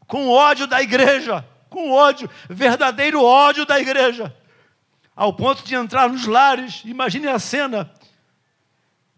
com 0.08 0.30
ódio 0.30 0.68
da 0.68 0.82
igreja, 0.82 1.46
com 1.70 1.92
ódio, 1.92 2.30
verdadeiro 2.50 3.24
ódio 3.24 3.66
da 3.66 3.80
igreja, 3.80 4.36
ao 5.16 5.34
ponto 5.34 5.64
de 5.64 5.76
entrar 5.76 6.10
nos 6.10 6.26
lares, 6.26 6.82
imagine 6.86 7.28
a 7.28 7.40
cena, 7.40 7.92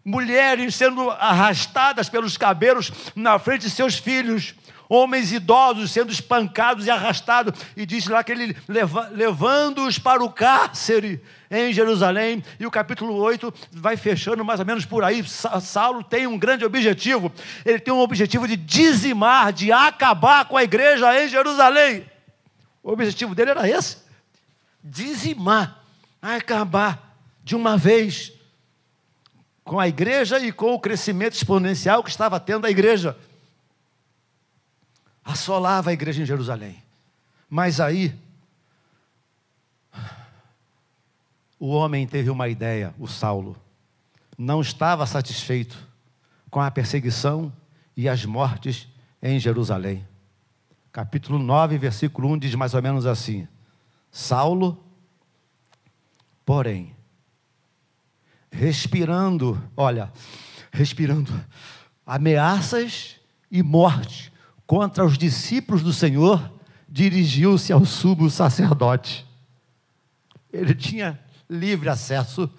mulheres 0.04 0.74
sendo 0.74 1.10
arrastadas 1.10 2.08
pelos 2.08 2.36
cabelos 2.36 2.92
na 3.14 3.38
frente 3.38 3.62
de 3.62 3.70
seus 3.70 3.96
filhos, 3.96 4.54
homens 4.88 5.32
idosos 5.32 5.90
sendo 5.90 6.12
espancados 6.12 6.86
e 6.86 6.90
arrastados, 6.90 7.58
e 7.76 7.84
diz 7.84 8.06
lá 8.06 8.22
que 8.22 8.32
ele 8.32 8.56
leva, 8.68 9.08
levando-os 9.12 9.98
para 9.98 10.22
o 10.22 10.30
cárcere 10.30 11.20
em 11.50 11.72
Jerusalém, 11.72 12.42
e 12.58 12.66
o 12.66 12.70
capítulo 12.70 13.14
8 13.14 13.52
vai 13.72 13.96
fechando 13.96 14.44
mais 14.44 14.60
ou 14.60 14.66
menos 14.66 14.84
por 14.84 15.04
aí. 15.04 15.24
Saulo 15.24 16.02
tem 16.02 16.26
um 16.26 16.38
grande 16.38 16.64
objetivo, 16.64 17.32
ele 17.64 17.78
tem 17.78 17.92
um 17.92 18.00
objetivo 18.00 18.46
de 18.46 18.56
dizimar, 18.56 19.52
de 19.52 19.72
acabar 19.72 20.44
com 20.46 20.56
a 20.56 20.64
igreja 20.64 21.22
em 21.22 21.28
Jerusalém. 21.28 22.04
O 22.82 22.92
objetivo 22.92 23.34
dele 23.34 23.50
era 23.50 23.68
esse: 23.68 23.98
dizimar, 24.82 25.82
acabar 26.22 27.16
de 27.42 27.54
uma 27.54 27.76
vez 27.76 28.32
com 29.64 29.80
a 29.80 29.88
igreja 29.88 30.38
e 30.38 30.52
com 30.52 30.74
o 30.74 30.78
crescimento 30.78 31.34
exponencial 31.34 32.02
que 32.02 32.10
estava 32.10 32.38
tendo 32.38 32.66
a 32.66 32.70
igreja 32.70 33.16
assolava 35.26 35.90
a 35.90 35.92
igreja 35.92 36.22
em 36.22 36.24
Jerusalém. 36.24 36.80
Mas 37.50 37.80
aí, 37.80 38.16
o 41.58 41.68
homem 41.68 42.06
teve 42.06 42.30
uma 42.30 42.48
ideia, 42.48 42.94
o 42.96 43.08
Saulo. 43.08 43.56
Não 44.38 44.60
estava 44.60 45.04
satisfeito 45.04 45.76
com 46.48 46.60
a 46.60 46.70
perseguição 46.70 47.52
e 47.96 48.08
as 48.08 48.24
mortes 48.24 48.88
em 49.20 49.40
Jerusalém. 49.40 50.06
Capítulo 50.92 51.38
9, 51.38 51.76
versículo 51.76 52.32
1 52.32 52.38
diz 52.38 52.54
mais 52.54 52.72
ou 52.72 52.82
menos 52.82 53.04
assim: 53.04 53.48
Saulo, 54.10 54.82
porém, 56.44 56.94
respirando, 58.50 59.60
olha, 59.76 60.12
respirando 60.70 61.32
ameaças 62.06 63.16
e 63.50 63.62
morte 63.62 64.32
contra 64.66 65.04
os 65.04 65.16
discípulos 65.16 65.82
do 65.82 65.92
Senhor, 65.92 66.52
dirigiu-se 66.88 67.72
ao 67.72 67.84
sumo 67.84 68.28
sacerdote. 68.28 69.26
Ele 70.52 70.74
tinha 70.74 71.18
livre 71.48 71.88
acesso. 71.88 72.50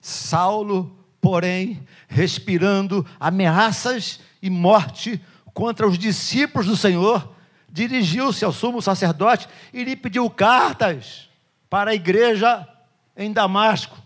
Saulo, 0.00 0.98
porém, 1.20 1.86
respirando 2.08 3.06
ameaças 3.20 4.20
e 4.42 4.50
morte 4.50 5.20
contra 5.54 5.86
os 5.86 5.98
discípulos 5.98 6.66
do 6.66 6.76
Senhor, 6.76 7.32
dirigiu-se 7.70 8.44
ao 8.44 8.52
sumo 8.52 8.82
sacerdote 8.82 9.48
e 9.72 9.84
lhe 9.84 9.94
pediu 9.94 10.28
cartas 10.28 11.28
para 11.70 11.92
a 11.92 11.94
igreja 11.94 12.68
em 13.16 13.32
Damasco, 13.32 13.96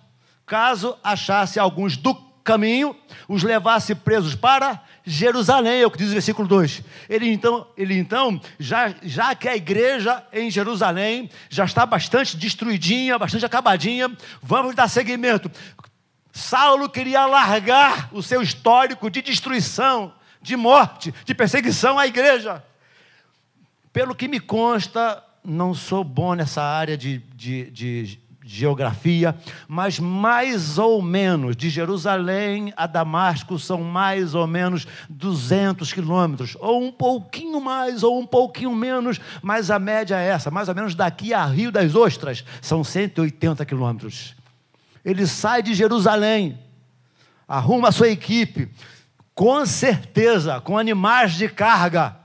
caso 0.44 0.96
achasse 1.02 1.58
alguns 1.58 1.96
do 1.96 2.14
caminho, 2.44 2.94
os 3.28 3.42
levasse 3.42 3.94
presos 3.94 4.34
para 4.34 4.82
Jerusalém, 5.06 5.82
é 5.82 5.86
o 5.86 5.90
que 5.90 5.98
diz 5.98 6.08
o 6.08 6.12
versículo 6.12 6.48
2. 6.48 6.82
Ele 7.08 7.30
então, 7.30 7.64
ele 7.76 7.96
então 7.96 8.40
já, 8.58 8.92
já 9.02 9.36
que 9.36 9.48
a 9.48 9.54
igreja 9.54 10.24
em 10.32 10.50
Jerusalém 10.50 11.30
já 11.48 11.64
está 11.64 11.86
bastante 11.86 12.36
destruidinha, 12.36 13.16
bastante 13.16 13.46
acabadinha, 13.46 14.10
vamos 14.42 14.74
dar 14.74 14.88
seguimento. 14.88 15.48
Saulo 16.32 16.88
queria 16.88 17.24
largar 17.24 18.10
o 18.12 18.20
seu 18.20 18.42
histórico 18.42 19.08
de 19.08 19.22
destruição, 19.22 20.12
de 20.42 20.56
morte, 20.56 21.14
de 21.24 21.34
perseguição 21.34 21.96
à 21.96 22.06
igreja. 22.08 22.62
Pelo 23.92 24.14
que 24.14 24.26
me 24.26 24.40
consta, 24.40 25.22
não 25.44 25.72
sou 25.72 26.02
bom 26.02 26.34
nessa 26.34 26.62
área 26.62 26.96
de, 26.96 27.18
de, 27.36 27.70
de 27.70 28.18
geografia, 28.48 29.36
mas 29.66 29.98
mais 29.98 30.78
ou 30.78 31.02
menos, 31.02 31.56
de 31.56 31.68
Jerusalém 31.68 32.72
a 32.76 32.86
Damasco 32.86 33.58
são 33.58 33.82
mais 33.82 34.36
ou 34.36 34.46
menos 34.46 34.86
200 35.10 35.92
quilômetros, 35.92 36.56
ou 36.60 36.84
um 36.84 36.92
pouquinho 36.92 37.60
mais, 37.60 38.04
ou 38.04 38.20
um 38.20 38.24
pouquinho 38.24 38.72
menos, 38.72 39.20
mas 39.42 39.68
a 39.68 39.80
média 39.80 40.16
é 40.16 40.28
essa, 40.28 40.48
mais 40.48 40.68
ou 40.68 40.76
menos 40.76 40.94
daqui 40.94 41.34
a 41.34 41.44
Rio 41.44 41.72
das 41.72 41.96
Ostras, 41.96 42.44
são 42.62 42.84
180 42.84 43.66
quilômetros. 43.66 44.36
Ele 45.04 45.26
sai 45.26 45.60
de 45.60 45.74
Jerusalém, 45.74 46.56
arruma 47.48 47.88
a 47.88 47.92
sua 47.92 48.08
equipe, 48.08 48.70
com 49.34 49.66
certeza, 49.66 50.60
com 50.60 50.78
animais 50.78 51.34
de 51.34 51.48
carga, 51.48 52.16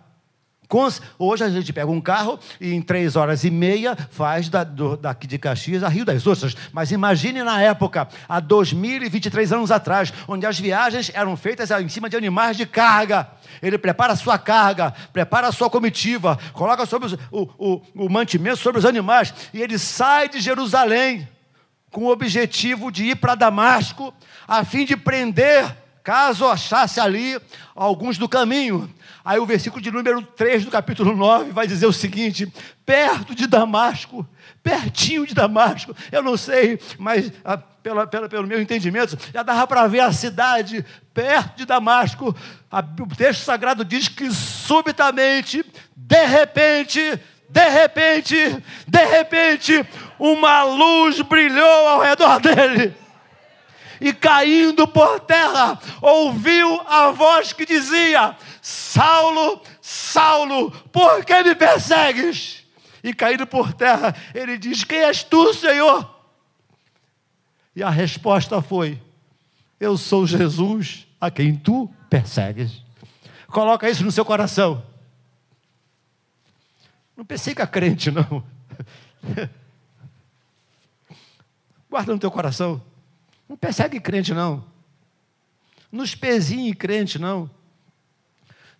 Hoje 1.19 1.43
a 1.43 1.49
gente 1.49 1.73
pega 1.73 1.91
um 1.91 1.99
carro 1.99 2.39
e 2.59 2.73
em 2.73 2.81
três 2.81 3.15
horas 3.15 3.43
e 3.43 3.51
meia 3.51 3.97
faz 4.09 4.47
da, 4.47 4.63
do, 4.63 4.95
daqui 4.95 5.27
de 5.27 5.37
Caxias 5.37 5.83
a 5.83 5.89
Rio 5.89 6.05
das 6.05 6.25
Ostras. 6.25 6.55
Mas 6.71 6.91
imagine 6.91 7.43
na 7.43 7.61
época, 7.61 8.07
há 8.27 8.39
2023 8.39 9.51
anos 9.53 9.71
atrás, 9.71 10.13
onde 10.27 10.45
as 10.45 10.59
viagens 10.59 11.11
eram 11.13 11.35
feitas 11.35 11.71
em 11.71 11.89
cima 11.89 12.09
de 12.09 12.15
animais 12.15 12.55
de 12.55 12.65
carga. 12.65 13.29
Ele 13.61 13.77
prepara 13.77 14.13
a 14.13 14.15
sua 14.15 14.37
carga, 14.37 14.93
prepara 15.11 15.47
a 15.47 15.51
sua 15.51 15.69
comitiva, 15.69 16.39
coloca 16.53 16.85
sobre 16.85 17.07
os, 17.07 17.13
o, 17.31 17.49
o, 17.57 17.81
o 18.05 18.09
mantimento 18.09 18.57
sobre 18.57 18.79
os 18.79 18.85
animais 18.85 19.33
e 19.53 19.61
ele 19.61 19.77
sai 19.77 20.29
de 20.29 20.39
Jerusalém 20.39 21.27
com 21.91 22.05
o 22.05 22.11
objetivo 22.11 22.89
de 22.89 23.03
ir 23.03 23.15
para 23.17 23.35
Damasco, 23.35 24.13
a 24.47 24.63
fim 24.63 24.85
de 24.85 24.95
prender 24.95 25.80
caso 26.03 26.47
achasse 26.47 26.99
ali 26.99 27.39
alguns 27.75 28.17
do 28.17 28.27
caminho. 28.27 28.89
Aí 29.23 29.39
o 29.39 29.45
versículo 29.45 29.81
de 29.81 29.91
número 29.91 30.21
3 30.21 30.65
do 30.65 30.71
capítulo 30.71 31.15
9 31.15 31.51
vai 31.51 31.67
dizer 31.67 31.85
o 31.85 31.93
seguinte: 31.93 32.51
perto 32.85 33.35
de 33.35 33.45
Damasco, 33.47 34.27
pertinho 34.63 35.25
de 35.25 35.33
Damasco, 35.33 35.95
eu 36.11 36.23
não 36.23 36.35
sei, 36.35 36.79
mas 36.97 37.31
ah, 37.45 37.57
pela, 37.57 38.07
pela, 38.07 38.27
pelo 38.27 38.47
meu 38.47 38.61
entendimento, 38.61 39.17
já 39.33 39.43
dava 39.43 39.67
para 39.67 39.87
ver 39.87 40.01
a 40.01 40.11
cidade 40.11 40.85
perto 41.13 41.57
de 41.57 41.65
Damasco. 41.65 42.35
A, 42.71 42.79
o 42.79 43.15
texto 43.15 43.41
sagrado 43.41 43.85
diz 43.85 44.07
que 44.07 44.31
subitamente, 44.31 45.63
de 45.95 46.25
repente, 46.25 47.19
de 47.49 47.69
repente, 47.69 48.63
de 48.87 49.05
repente, 49.05 49.85
uma 50.17 50.63
luz 50.63 51.21
brilhou 51.21 51.87
ao 51.89 52.01
redor 52.01 52.39
dele 52.41 53.00
e 54.01 54.11
caindo 54.11 54.87
por 54.87 55.19
terra, 55.19 55.79
ouviu 56.01 56.81
a 56.87 57.11
voz 57.11 57.53
que 57.53 57.67
dizia: 57.67 58.35
Saulo, 58.59 59.61
Saulo, 59.79 60.71
por 60.91 61.23
que 61.23 61.43
me 61.43 61.53
persegues? 61.53 62.65
E 63.03 63.13
caindo 63.13 63.45
por 63.45 63.73
terra, 63.73 64.15
ele 64.33 64.57
diz: 64.57 64.83
Quem 64.83 65.03
és 65.03 65.23
tu, 65.23 65.53
Senhor? 65.53 66.19
E 67.75 67.83
a 67.83 67.91
resposta 67.91 68.59
foi: 68.59 68.99
Eu 69.79 69.95
sou 69.95 70.25
Jesus 70.25 71.05
a 71.19 71.29
quem 71.29 71.55
tu 71.55 71.87
persegues. 72.09 72.81
Coloca 73.47 73.87
isso 73.87 74.03
no 74.03 74.11
seu 74.11 74.25
coração. 74.25 74.83
Não 77.15 77.23
persiga 77.23 77.67
crente, 77.67 78.09
não. 78.09 78.43
Guarda 81.87 82.13
no 82.13 82.19
teu 82.19 82.31
coração. 82.31 82.81
Não 83.51 83.57
persegue 83.57 83.99
crente, 83.99 84.33
não. 84.33 84.63
Não 85.91 86.05
espezinhe 86.05 86.73
crente, 86.73 87.19
não. 87.19 87.51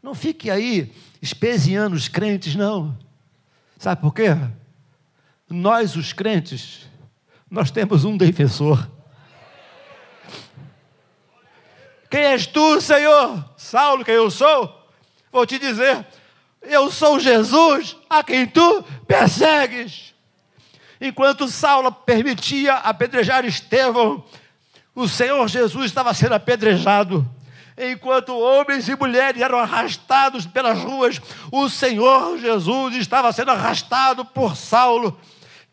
Não 0.01 0.15
fique 0.15 0.49
aí 0.49 0.93
espezinhando 1.21 1.93
os 1.93 2.07
crentes, 2.07 2.55
não. 2.55 2.97
Sabe 3.77 3.99
por 3.99 4.13
quê? 4.13 4.27
Nós, 5.49 5.97
os 5.97 6.13
crentes, 6.13 6.87
nós 7.49 7.69
temos 7.69 8.05
um 8.05 8.15
defensor. 8.15 8.89
Quem 12.09 12.21
és 12.21 12.47
tu, 12.47 12.79
Senhor? 12.79 13.43
Saulo, 13.57 14.05
quem 14.05 14.15
eu 14.15 14.31
sou? 14.31 14.89
Vou 15.33 15.45
te 15.45 15.59
dizer, 15.59 16.07
eu 16.61 16.89
sou 16.89 17.19
Jesus 17.19 17.97
a 18.09 18.23
quem 18.23 18.47
tu 18.47 18.83
persegues. 19.05 20.15
Enquanto 21.01 21.49
Saulo 21.49 21.91
permitia 21.91 22.75
apedrejar 22.75 23.43
Estevão, 23.43 24.23
o 24.95 25.07
Senhor 25.07 25.47
Jesus 25.47 25.85
estava 25.85 26.13
sendo 26.13 26.33
apedrejado. 26.33 27.27
Enquanto 27.77 28.37
homens 28.37 28.87
e 28.89 28.95
mulheres 28.95 29.41
eram 29.41 29.57
arrastados 29.57 30.45
pelas 30.45 30.77
ruas, 30.79 31.21
o 31.51 31.69
Senhor 31.69 32.37
Jesus 32.37 32.95
estava 32.95 33.31
sendo 33.31 33.51
arrastado 33.51 34.25
por 34.25 34.55
Saulo. 34.55 35.19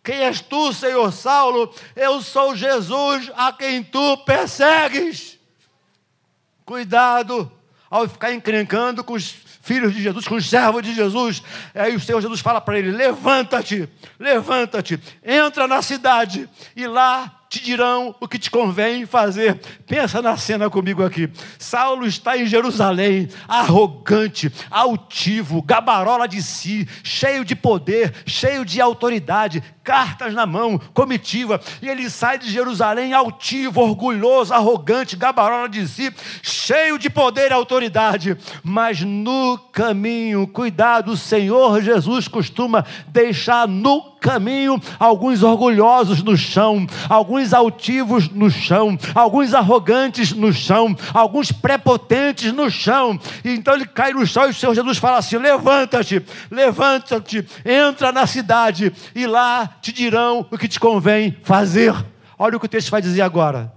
Quem 0.03 0.21
és 0.21 0.41
tu, 0.41 0.73
Senhor 0.73 1.13
Saulo? 1.13 1.75
Eu 1.95 2.23
sou 2.23 2.55
Jesus 2.55 3.31
a 3.37 3.53
quem 3.53 3.83
tu 3.83 4.17
persegues. 4.19 5.39
Cuidado 6.65 7.51
ao 7.91 8.09
ficar 8.09 8.33
encrencando 8.33 9.03
com 9.03 9.15
os 9.15 9.35
filhos 9.63 9.93
de 9.93 10.01
Jesus, 10.01 10.27
com 10.27 10.37
os 10.37 10.49
servos 10.49 10.83
de 10.83 10.95
Jesus. 10.95 11.43
Aí 11.75 11.95
o 11.95 12.01
Senhor 12.01 12.21
Jesus 12.23 12.41
fala 12.41 12.61
para 12.61 12.79
ele: 12.79 12.91
levanta-te, 12.91 13.89
levanta-te, 14.19 14.99
entra 15.23 15.67
na 15.67 15.83
cidade 15.83 16.49
e 16.75 16.87
lá 16.87 17.38
te 17.49 17.63
dirão 17.63 18.15
o 18.21 18.29
que 18.29 18.39
te 18.39 18.51
convém 18.51 19.07
fazer. 19.07 19.59
Pensa 19.87 20.21
na 20.21 20.37
cena 20.37 20.69
comigo 20.69 21.03
aqui. 21.03 21.31
Saulo 21.59 22.07
está 22.07 22.37
em 22.37 22.47
Jerusalém, 22.47 23.29
arrogante, 23.47 24.53
altivo, 24.71 25.63
gabarola 25.63 26.29
de 26.29 26.43
si, 26.43 26.87
cheio 27.03 27.45
de 27.45 27.57
poder, 27.57 28.13
cheio 28.27 28.65
de 28.65 28.81
autoridade, 28.81 29.63
cartas 29.83 30.35
na 30.35 30.45
mão, 30.45 30.79
comitiva, 30.93 31.59
e 31.81 31.89
ele 31.89 32.11
sai 32.11 32.39
de 32.39 32.51
Jerusalém 32.51 33.15
altivo, 33.15 33.81
orgulhoso, 33.81 34.53
arrogante, 34.53 35.17
gabarola 35.17 35.69
de 35.69 35.89
si, 35.89 36.13
cheio 36.43 36.99
de 36.99 37.09
poder 37.09 37.51
e 37.51 37.55
autoridade. 37.55 38.37
Mas 38.63 39.01
no 39.01 39.57
caminho, 39.73 40.47
cuidado, 40.47 41.13
o 41.13 41.17
Senhor 41.17 41.81
Jesus 41.81 42.29
costuma 42.29 42.85
deixar 43.07 43.67
no 43.67 44.18
caminho 44.21 44.81
alguns 44.99 45.43
orgulhosos 45.43 46.23
no 46.23 46.37
chão, 46.37 46.87
alguns 47.09 47.53
altivos 47.53 48.29
no 48.29 48.51
chão, 48.51 48.99
alguns 49.15 49.55
arrogantes 49.55 50.33
no 50.33 50.53
chão, 50.53 50.97
alguns 51.15 51.53
prepotentes 51.53 52.53
no 52.53 52.71
chão. 52.71 53.19
E 53.45 53.51
então 53.51 53.75
ele 53.75 53.87
cai 53.87 54.13
no 54.13 54.27
chão 54.27 54.47
e 54.47 54.51
o 54.51 54.55
Senhor 54.55 54.75
Jesus 54.75 54.99
fala 54.99 55.19
assim: 55.19 55.37
levanta-te, 55.37 56.25
levanta-te, 56.51 57.47
entra 57.65 58.13
na 58.13 58.27
cidade 58.27 58.93
e 59.15 59.27
lá 59.27 59.67
te 59.81 59.93
dirão 59.93 60.47
o 60.51 60.59
que 60.59 60.69
te 60.69 60.79
convém 60.79 61.37
fazer. 61.43 61.95
Olha 62.39 62.57
o 62.57 62.61
que 62.61 62.67
o 62.67 62.69
texto 62.69 62.91
vai 62.91 63.03
dizer 63.03 63.23
agora. 63.23 63.73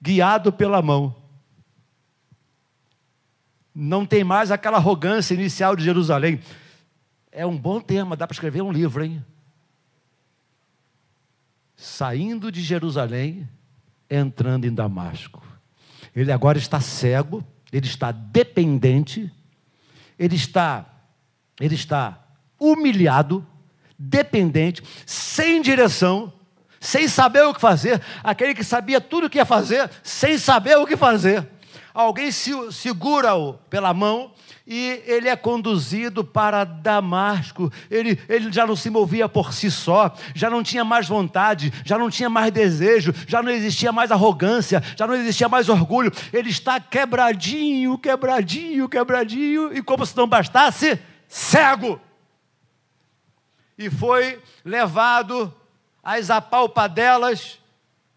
Guiado 0.00 0.52
pela 0.52 0.80
mão. 0.80 1.14
Não 3.74 4.04
tem 4.04 4.24
mais 4.24 4.50
aquela 4.50 4.78
arrogância 4.78 5.34
inicial 5.34 5.76
de 5.76 5.84
Jerusalém. 5.84 6.40
É 7.30 7.46
um 7.46 7.56
bom 7.56 7.80
tema, 7.80 8.16
dá 8.16 8.26
para 8.26 8.34
escrever 8.34 8.62
um 8.62 8.72
livro, 8.72 9.04
hein? 9.04 9.24
Saindo 11.82 12.52
de 12.52 12.60
Jerusalém, 12.60 13.48
entrando 14.10 14.66
em 14.66 14.74
Damasco. 14.74 15.42
Ele 16.14 16.30
agora 16.30 16.58
está 16.58 16.78
cego, 16.78 17.42
ele 17.72 17.86
está 17.86 18.12
dependente, 18.12 19.32
ele 20.18 20.36
está 20.36 20.84
ele 21.58 21.74
está 21.74 22.22
humilhado, 22.58 23.46
dependente, 23.98 24.82
sem 25.06 25.62
direção, 25.62 26.30
sem 26.78 27.08
saber 27.08 27.42
o 27.44 27.54
que 27.54 27.60
fazer, 27.60 28.02
aquele 28.22 28.54
que 28.54 28.64
sabia 28.64 29.00
tudo 29.00 29.26
o 29.26 29.30
que 29.30 29.38
ia 29.38 29.46
fazer, 29.46 29.90
sem 30.02 30.36
saber 30.36 30.76
o 30.76 30.86
que 30.86 30.98
fazer. 30.98 31.48
Alguém 31.92 32.30
segura-o 32.30 33.54
pela 33.68 33.92
mão 33.92 34.32
e 34.66 35.02
ele 35.06 35.28
é 35.28 35.36
conduzido 35.36 36.24
para 36.24 36.64
Damasco. 36.64 37.72
Ele, 37.90 38.18
ele 38.28 38.52
já 38.52 38.66
não 38.66 38.76
se 38.76 38.90
movia 38.90 39.28
por 39.28 39.52
si 39.52 39.70
só, 39.70 40.14
já 40.34 40.48
não 40.48 40.62
tinha 40.62 40.84
mais 40.84 41.08
vontade, 41.08 41.72
já 41.84 41.98
não 41.98 42.10
tinha 42.10 42.30
mais 42.30 42.52
desejo, 42.52 43.12
já 43.26 43.42
não 43.42 43.50
existia 43.50 43.92
mais 43.92 44.10
arrogância, 44.10 44.82
já 44.96 45.06
não 45.06 45.14
existia 45.14 45.48
mais 45.48 45.68
orgulho. 45.68 46.12
Ele 46.32 46.50
está 46.50 46.78
quebradinho, 46.80 47.98
quebradinho, 47.98 48.88
quebradinho, 48.88 49.76
e 49.76 49.82
como 49.82 50.06
se 50.06 50.16
não 50.16 50.26
bastasse, 50.26 50.98
cego 51.28 52.00
e 53.80 53.88
foi 53.88 54.38
levado 54.62 55.50
às 56.04 56.28
apalpadelas 56.28 57.58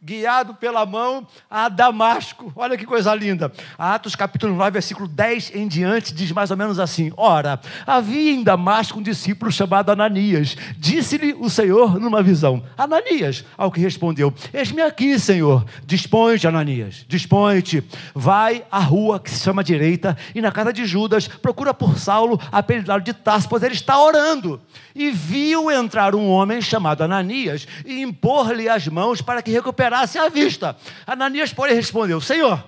guiado 0.03 0.53
pela 0.55 0.85
mão 0.85 1.25
a 1.49 1.69
Damasco. 1.69 2.51
Olha 2.55 2.77
que 2.77 2.85
coisa 2.85 3.15
linda. 3.15 3.51
Atos 3.77 4.15
capítulo 4.15 4.53
9, 4.53 4.71
versículo 4.71 5.07
10 5.07 5.55
em 5.55 5.65
diante, 5.65 6.13
diz 6.13 6.31
mais 6.33 6.51
ou 6.51 6.57
menos 6.57 6.77
assim: 6.77 7.13
Ora, 7.15 7.59
havia 7.87 8.31
em 8.31 8.43
Damasco 8.43 8.99
um 8.99 9.01
discípulo 9.01 9.49
chamado 9.49 9.91
Ananias. 9.91 10.57
Disse-lhe 10.77 11.33
o 11.33 11.49
Senhor 11.49 11.99
numa 11.99 12.21
visão: 12.21 12.61
Ananias, 12.77 13.45
ao 13.57 13.71
que 13.71 13.79
respondeu: 13.79 14.33
Eis-me 14.53 14.81
aqui, 14.81 15.17
Senhor. 15.17 15.65
Dispõe-te, 15.85 16.47
Ananias, 16.47 17.05
dispõe-te. 17.07 17.81
Vai 18.13 18.65
à 18.69 18.79
rua 18.79 19.19
que 19.21 19.29
se 19.29 19.41
chama 19.41 19.63
direita 19.63 20.17
e 20.35 20.41
na 20.41 20.51
casa 20.51 20.73
de 20.73 20.85
Judas, 20.85 21.27
procura 21.27 21.73
por 21.73 21.97
Saulo, 21.97 22.39
apelidado 22.51 23.03
de 23.03 23.13
Tarso, 23.13 23.47
pois 23.47 23.63
ele 23.63 23.75
está 23.75 24.01
orando. 24.01 24.59
E 24.93 25.09
viu 25.11 25.71
entrar 25.71 26.13
um 26.13 26.29
homem 26.29 26.61
chamado 26.61 27.03
Ananias 27.03 27.67
e 27.85 28.01
impor-lhe 28.01 28.67
as 28.67 28.87
mãos 28.87 29.21
para 29.21 29.41
que 29.41 29.49
recuperasse 29.49 29.92
recuperasse 29.93 30.17
a 30.17 30.29
vista. 30.29 30.75
Ananias, 31.05 31.53
porém, 31.53 31.75
respondeu: 31.75 32.19
Senhor, 32.19 32.63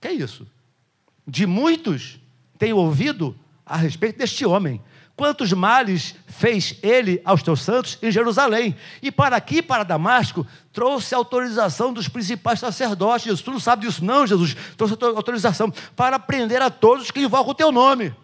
que 0.00 0.08
é 0.08 0.12
isso? 0.12 0.46
De 1.26 1.46
muitos 1.46 2.20
tenho 2.58 2.76
ouvido 2.76 3.36
a 3.64 3.76
respeito 3.76 4.18
deste 4.18 4.46
homem. 4.46 4.80
Quantos 5.16 5.50
males 5.52 6.14
fez 6.26 6.78
ele 6.82 7.22
aos 7.24 7.42
teus 7.42 7.62
santos 7.62 7.98
em 8.02 8.10
Jerusalém? 8.10 8.76
E 9.00 9.10
para 9.10 9.34
aqui, 9.34 9.62
para 9.62 9.82
Damasco, 9.82 10.46
trouxe 10.72 11.14
autorização 11.14 11.90
dos 11.90 12.06
principais 12.06 12.60
sacerdotes. 12.60 13.24
Jesus, 13.24 13.40
tu 13.40 13.50
não 13.50 13.58
sabe 13.58 13.86
disso, 13.86 14.04
não, 14.04 14.26
Jesus? 14.26 14.54
Trouxe 14.76 14.94
autorização 15.02 15.72
para 15.96 16.18
prender 16.18 16.60
a 16.60 16.68
todos 16.68 17.10
que 17.10 17.20
invocam 17.20 17.52
o 17.52 17.54
teu 17.54 17.72
nome. 17.72 18.14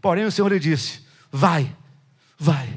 Porém, 0.00 0.24
o 0.24 0.30
Senhor 0.30 0.50
lhe 0.50 0.60
disse: 0.60 1.00
Vai, 1.30 1.74
vai, 2.38 2.68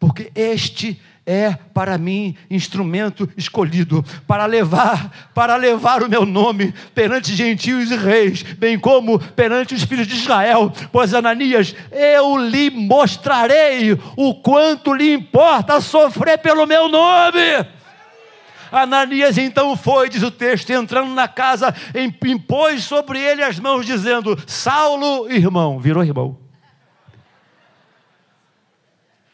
porque 0.00 0.32
este 0.34 0.98
é 1.24 1.52
para 1.72 1.96
mim 1.96 2.36
instrumento 2.50 3.28
escolhido 3.36 4.04
para 4.26 4.44
levar, 4.46 5.30
para 5.34 5.56
levar 5.56 6.02
o 6.02 6.08
meu 6.08 6.26
nome 6.26 6.74
perante 6.94 7.34
gentios 7.34 7.90
e 7.90 7.96
reis, 7.96 8.42
bem 8.42 8.78
como 8.78 9.18
perante 9.18 9.74
os 9.74 9.84
filhos 9.84 10.06
de 10.06 10.16
Israel. 10.16 10.72
Pois 10.90 11.14
Ananias, 11.14 11.74
eu 11.92 12.36
lhe 12.36 12.70
mostrarei 12.70 13.92
o 14.16 14.34
quanto 14.34 14.92
lhe 14.92 15.12
importa 15.12 15.80
sofrer 15.80 16.38
pelo 16.38 16.66
meu 16.66 16.88
nome. 16.88 17.66
Ananias 18.72 19.36
então 19.36 19.76
foi, 19.76 20.08
diz 20.08 20.22
o 20.22 20.30
texto, 20.30 20.70
entrando 20.70 21.12
na 21.12 21.28
casa, 21.28 21.74
impôs 22.24 22.84
sobre 22.84 23.20
ele 23.20 23.42
as 23.42 23.60
mãos, 23.60 23.84
dizendo: 23.84 24.36
Saulo, 24.46 25.30
irmão, 25.30 25.78
virou 25.78 26.02
irmão. 26.02 26.42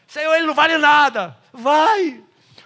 Senhor, 0.09 0.28
ele 0.39 0.47
não 0.47 0.55
vale 0.55 0.77
nada. 0.77 1.37
Vai, 1.53 2.23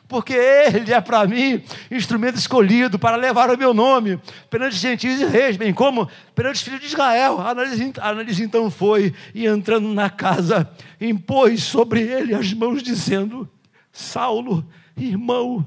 porque 0.08 0.34
ele 0.34 0.94
é 0.94 1.02
para 1.02 1.26
mim 1.26 1.64
instrumento 1.90 2.38
escolhido 2.38 3.00
para 3.00 3.18
levar 3.18 3.50
o 3.50 3.58
meu 3.58 3.74
nome 3.74 4.20
perante 4.50 4.76
gentios 4.76 5.20
e 5.20 5.26
reis, 5.26 5.58
bem 5.58 5.74
como 5.74 6.08
perante 6.36 6.58
os 6.58 6.62
filhos 6.62 6.80
de 6.82 6.88
Israel. 6.88 7.40
Analise 7.42 8.44
então 8.44 8.70
foi 8.70 9.14
e 9.34 9.48
entrando 9.48 9.88
na 9.94 10.10
casa, 10.10 10.70
impôs 11.02 11.64
sobre 11.64 12.02
ele 12.02 12.36
as 12.36 12.54
mãos, 12.54 12.84
dizendo: 12.84 13.50
Saulo, 13.92 14.66
irmão. 14.96 15.66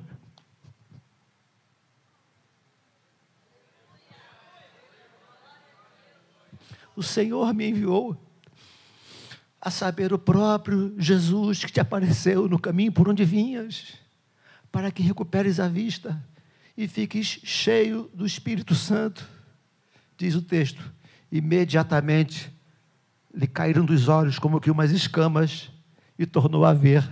O 6.95 7.03
Senhor 7.03 7.53
me 7.53 7.69
enviou 7.69 8.16
a 9.66 9.70
saber, 9.70 10.12
o 10.12 10.18
próprio 10.18 10.94
Jesus 10.96 11.64
que 11.64 11.72
te 11.72 11.81
apareceu 11.81 12.48
no 12.48 12.57
caminho 12.57 12.92
por 12.92 13.09
onde 13.09 13.24
vinhas, 13.24 13.94
para 14.70 14.92
que 14.92 15.02
recuperes 15.02 15.59
a 15.59 15.66
vista 15.66 16.24
e 16.76 16.87
fiques 16.87 17.40
cheio 17.42 18.09
do 18.14 18.24
Espírito 18.24 18.76
Santo. 18.76 19.29
Diz 20.16 20.37
o 20.37 20.42
texto: 20.42 20.81
imediatamente 21.33 22.48
lhe 23.35 23.48
caíram 23.48 23.85
dos 23.85 24.07
olhos 24.07 24.38
como 24.38 24.61
que 24.61 24.70
umas 24.70 24.92
escamas 24.92 25.68
e 26.16 26.24
tornou 26.24 26.64
a 26.64 26.72
ver. 26.72 27.05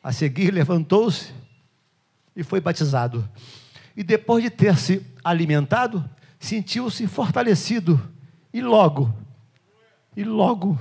A 0.00 0.12
seguir, 0.12 0.52
levantou-se 0.52 1.32
e 2.36 2.44
foi 2.44 2.60
batizado. 2.60 3.28
E 3.96 4.04
depois 4.04 4.44
de 4.44 4.50
ter 4.50 4.76
se 4.76 5.04
alimentado, 5.24 6.08
sentiu-se 6.38 7.04
fortalecido. 7.08 8.00
E 8.54 8.60
logo, 8.60 9.12
e 10.16 10.22
logo, 10.22 10.78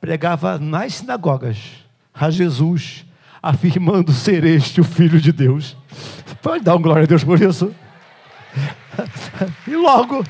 pregava 0.00 0.58
nas 0.58 0.94
sinagogas 0.94 1.58
a 2.14 2.30
Jesus, 2.30 3.04
afirmando 3.42 4.12
ser 4.12 4.44
este 4.44 4.80
o 4.80 4.84
Filho 4.84 5.20
de 5.20 5.32
Deus. 5.32 5.76
Pode 6.42 6.64
dar 6.64 6.76
um 6.76 6.82
glória 6.82 7.04
a 7.04 7.06
Deus 7.06 7.24
por 7.24 7.40
isso? 7.40 7.74
E 9.66 9.76
logo, 9.76 10.24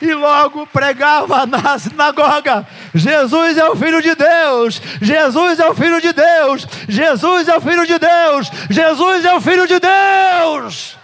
e 0.00 0.14
logo 0.14 0.66
pregava 0.66 1.46
na 1.46 1.78
sinagoga: 1.78 2.66
Jesus 2.94 3.58
é 3.58 3.68
o 3.68 3.76
Filho 3.76 4.02
de 4.02 4.14
Deus, 4.14 4.80
Jesus 5.00 5.60
é 5.60 5.68
o 5.68 5.74
Filho 5.74 6.00
de 6.00 6.12
Deus, 6.12 6.66
Jesus 6.88 7.48
é 7.48 7.56
o 7.56 7.60
Filho 7.60 7.86
de 7.86 7.98
Deus, 7.98 8.50
Jesus 8.70 9.24
é 9.24 9.34
o 9.34 9.40
Filho 9.40 9.66
de 9.68 9.78
Deus. 9.78 10.98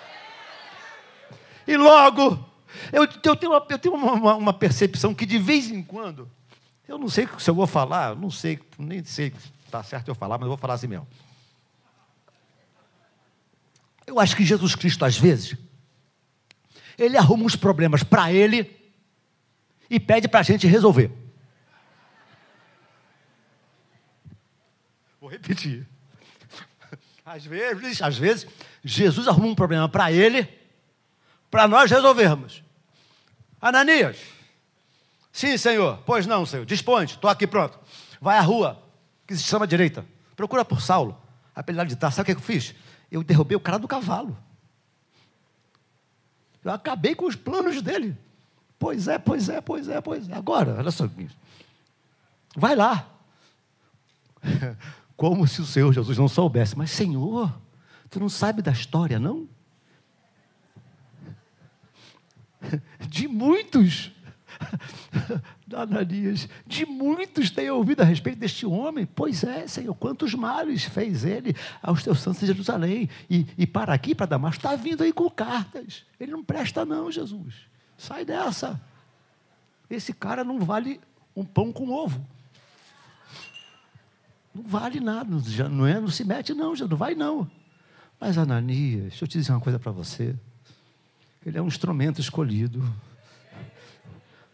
E 1.67 1.77
logo, 1.77 2.43
eu, 2.91 3.07
eu 3.23 3.37
tenho, 3.37 3.53
uma, 3.53 3.67
eu 3.69 3.79
tenho 3.79 3.95
uma, 3.95 4.35
uma 4.35 4.53
percepção 4.55 5.15
que 5.15 5.27
de 5.27 5.39
vez 5.39 5.71
em 5.71 5.83
quando, 5.83 6.29
eu 6.89 6.97
não 6.97 7.09
sei 7.09 7.29
se 7.39 7.51
eu 7.51 7.55
vou 7.55 7.67
falar, 7.67 8.17
não 8.17 8.31
sei, 8.31 8.59
nem 8.79 9.05
sei 9.05 9.31
se 9.31 9.53
está 9.67 9.83
certo 9.83 10.09
eu 10.09 10.15
falar, 10.15 10.39
mas 10.39 10.47
eu 10.47 10.49
vou 10.49 10.57
falar 10.57 10.75
assim 10.75 10.87
mesmo. 10.87 11.07
Eu 14.07 14.19
acho 14.19 14.35
que 14.35 14.43
Jesus 14.43 14.75
Cristo, 14.75 15.05
às 15.05 15.19
vezes, 15.19 15.55
ele 16.97 17.19
arruma 17.19 17.45
uns 17.45 17.55
problemas 17.55 18.03
para 18.03 18.33
ele 18.33 18.75
e 19.91 20.01
pede 20.01 20.27
para 20.27 20.41
a 20.41 20.43
gente 20.43 20.67
resolver. 20.67 21.13
Vou 25.21 25.29
repetir. 25.29 25.87
Às 27.25 27.45
vezes, 27.45 28.01
às 28.01 28.17
vezes, 28.17 28.47
Jesus 28.83 29.29
arruma 29.29 29.49
um 29.49 29.55
problema 29.55 29.87
para 29.91 30.11
ele, 30.11 30.49
para 31.51 31.69
nós 31.69 31.91
resolvermos. 31.91 32.63
Ananias, 33.61 34.17
sim, 35.33 35.57
Senhor. 35.57 35.99
Pois 36.05 36.27
não, 36.27 36.45
Senhor. 36.45 36.65
Dispõe, 36.65 37.05
estou 37.05 37.29
aqui 37.31 37.47
pronto. 37.47 37.79
Vai 38.21 38.39
à 38.39 38.41
rua, 38.41 38.83
que 39.27 39.37
se 39.37 39.43
chama 39.43 39.67
direita. 39.67 40.05
Procura 40.37 40.65
por 40.65 40.81
Saulo, 40.81 41.21
apelidado 41.55 41.89
de 41.89 41.97
Tarso. 41.97 42.17
Sabe 42.17 42.33
o 42.33 42.37
que 42.37 42.41
eu 42.41 42.45
fiz? 42.45 42.75
Eu 43.11 43.23
derrubei 43.23 43.57
o 43.57 43.61
cara 43.61 43.79
do 43.79 43.89
cavalo. 43.89 44.37
Eu 46.65 46.73
acabei 46.73 47.15
com 47.15 47.27
os 47.27 47.37
planos 47.37 47.81
dele. 47.81 48.17
Pois 48.79 49.09
é, 49.09 49.19
pois 49.19 49.49
é, 49.49 49.61
pois 49.61 49.89
é, 49.89 50.01
pois 50.01 50.29
é. 50.29 50.35
Agora, 50.35 50.77
olha 50.79 50.91
só. 50.91 51.09
Vai 52.57 52.77
lá. 52.77 53.09
Como 55.17 55.47
se 55.49 55.61
o 55.61 55.67
Senhor 55.67 55.93
Jesus 55.93 56.17
não 56.19 56.29
soubesse. 56.29 56.77
Mas, 56.77 56.91
Senhor, 56.91 57.53
tu 58.09 58.21
não 58.21 58.29
sabe 58.29 58.63
da 58.63 58.71
história, 58.71 59.19
não? 59.19 59.49
De 63.09 63.27
muitos. 63.27 64.13
Ananias, 65.75 66.49
de 66.67 66.87
muitos 66.87 67.51
têm 67.51 67.71
ouvido 67.71 68.01
a 68.01 68.05
respeito 68.05 68.39
deste 68.39 68.67
homem. 68.67 69.07
Pois 69.07 69.45
é, 69.45 69.67
Senhor, 69.67 69.95
quantos 69.95 70.35
males 70.35 70.85
fez 70.85 71.25
ele 71.25 71.55
aos 71.83 72.03
teus 72.03 72.21
santos 72.21 72.41
de 72.41 72.47
Jerusalém. 72.47 73.09
E, 73.29 73.47
e 73.57 73.67
para 73.67 73.93
aqui, 73.93 74.15
para 74.15 74.27
Damasco, 74.27 74.59
está 74.59 74.75
vindo 74.77 75.03
aí 75.03 75.13
com 75.13 75.29
cartas. 75.31 76.05
Ele 76.19 76.33
não 76.33 76.45
presta, 76.45 76.85
não, 76.85 77.11
Jesus. 77.11 77.55
Sai 77.97 78.25
dessa. 78.25 78.81
Esse 79.91 80.13
cara 80.13 80.45
não 80.45 80.61
vale 80.61 81.01
um 81.35 81.45
pão 81.45 81.73
com 81.73 81.91
ovo. 81.91 82.25
Não 84.55 84.63
vale 84.65 85.01
nada, 85.01 85.31
não, 85.71 85.87
é, 85.87 86.01
não 86.01 86.09
se 86.09 86.25
mete, 86.25 86.53
não, 86.53 86.75
já 86.75 86.87
não 86.87 86.97
vai, 86.97 87.15
não. 87.15 87.49
Mas 88.21 88.37
Ananias, 88.37 89.03
deixa 89.03 89.25
eu 89.25 89.29
te 89.29 89.39
dizer 89.39 89.53
uma 89.53 89.61
coisa 89.61 89.79
para 89.79 89.93
você. 89.93 90.35
Ele 91.47 91.57
é 91.57 91.63
um 91.63 91.69
instrumento 91.69 92.21
escolhido. 92.21 92.83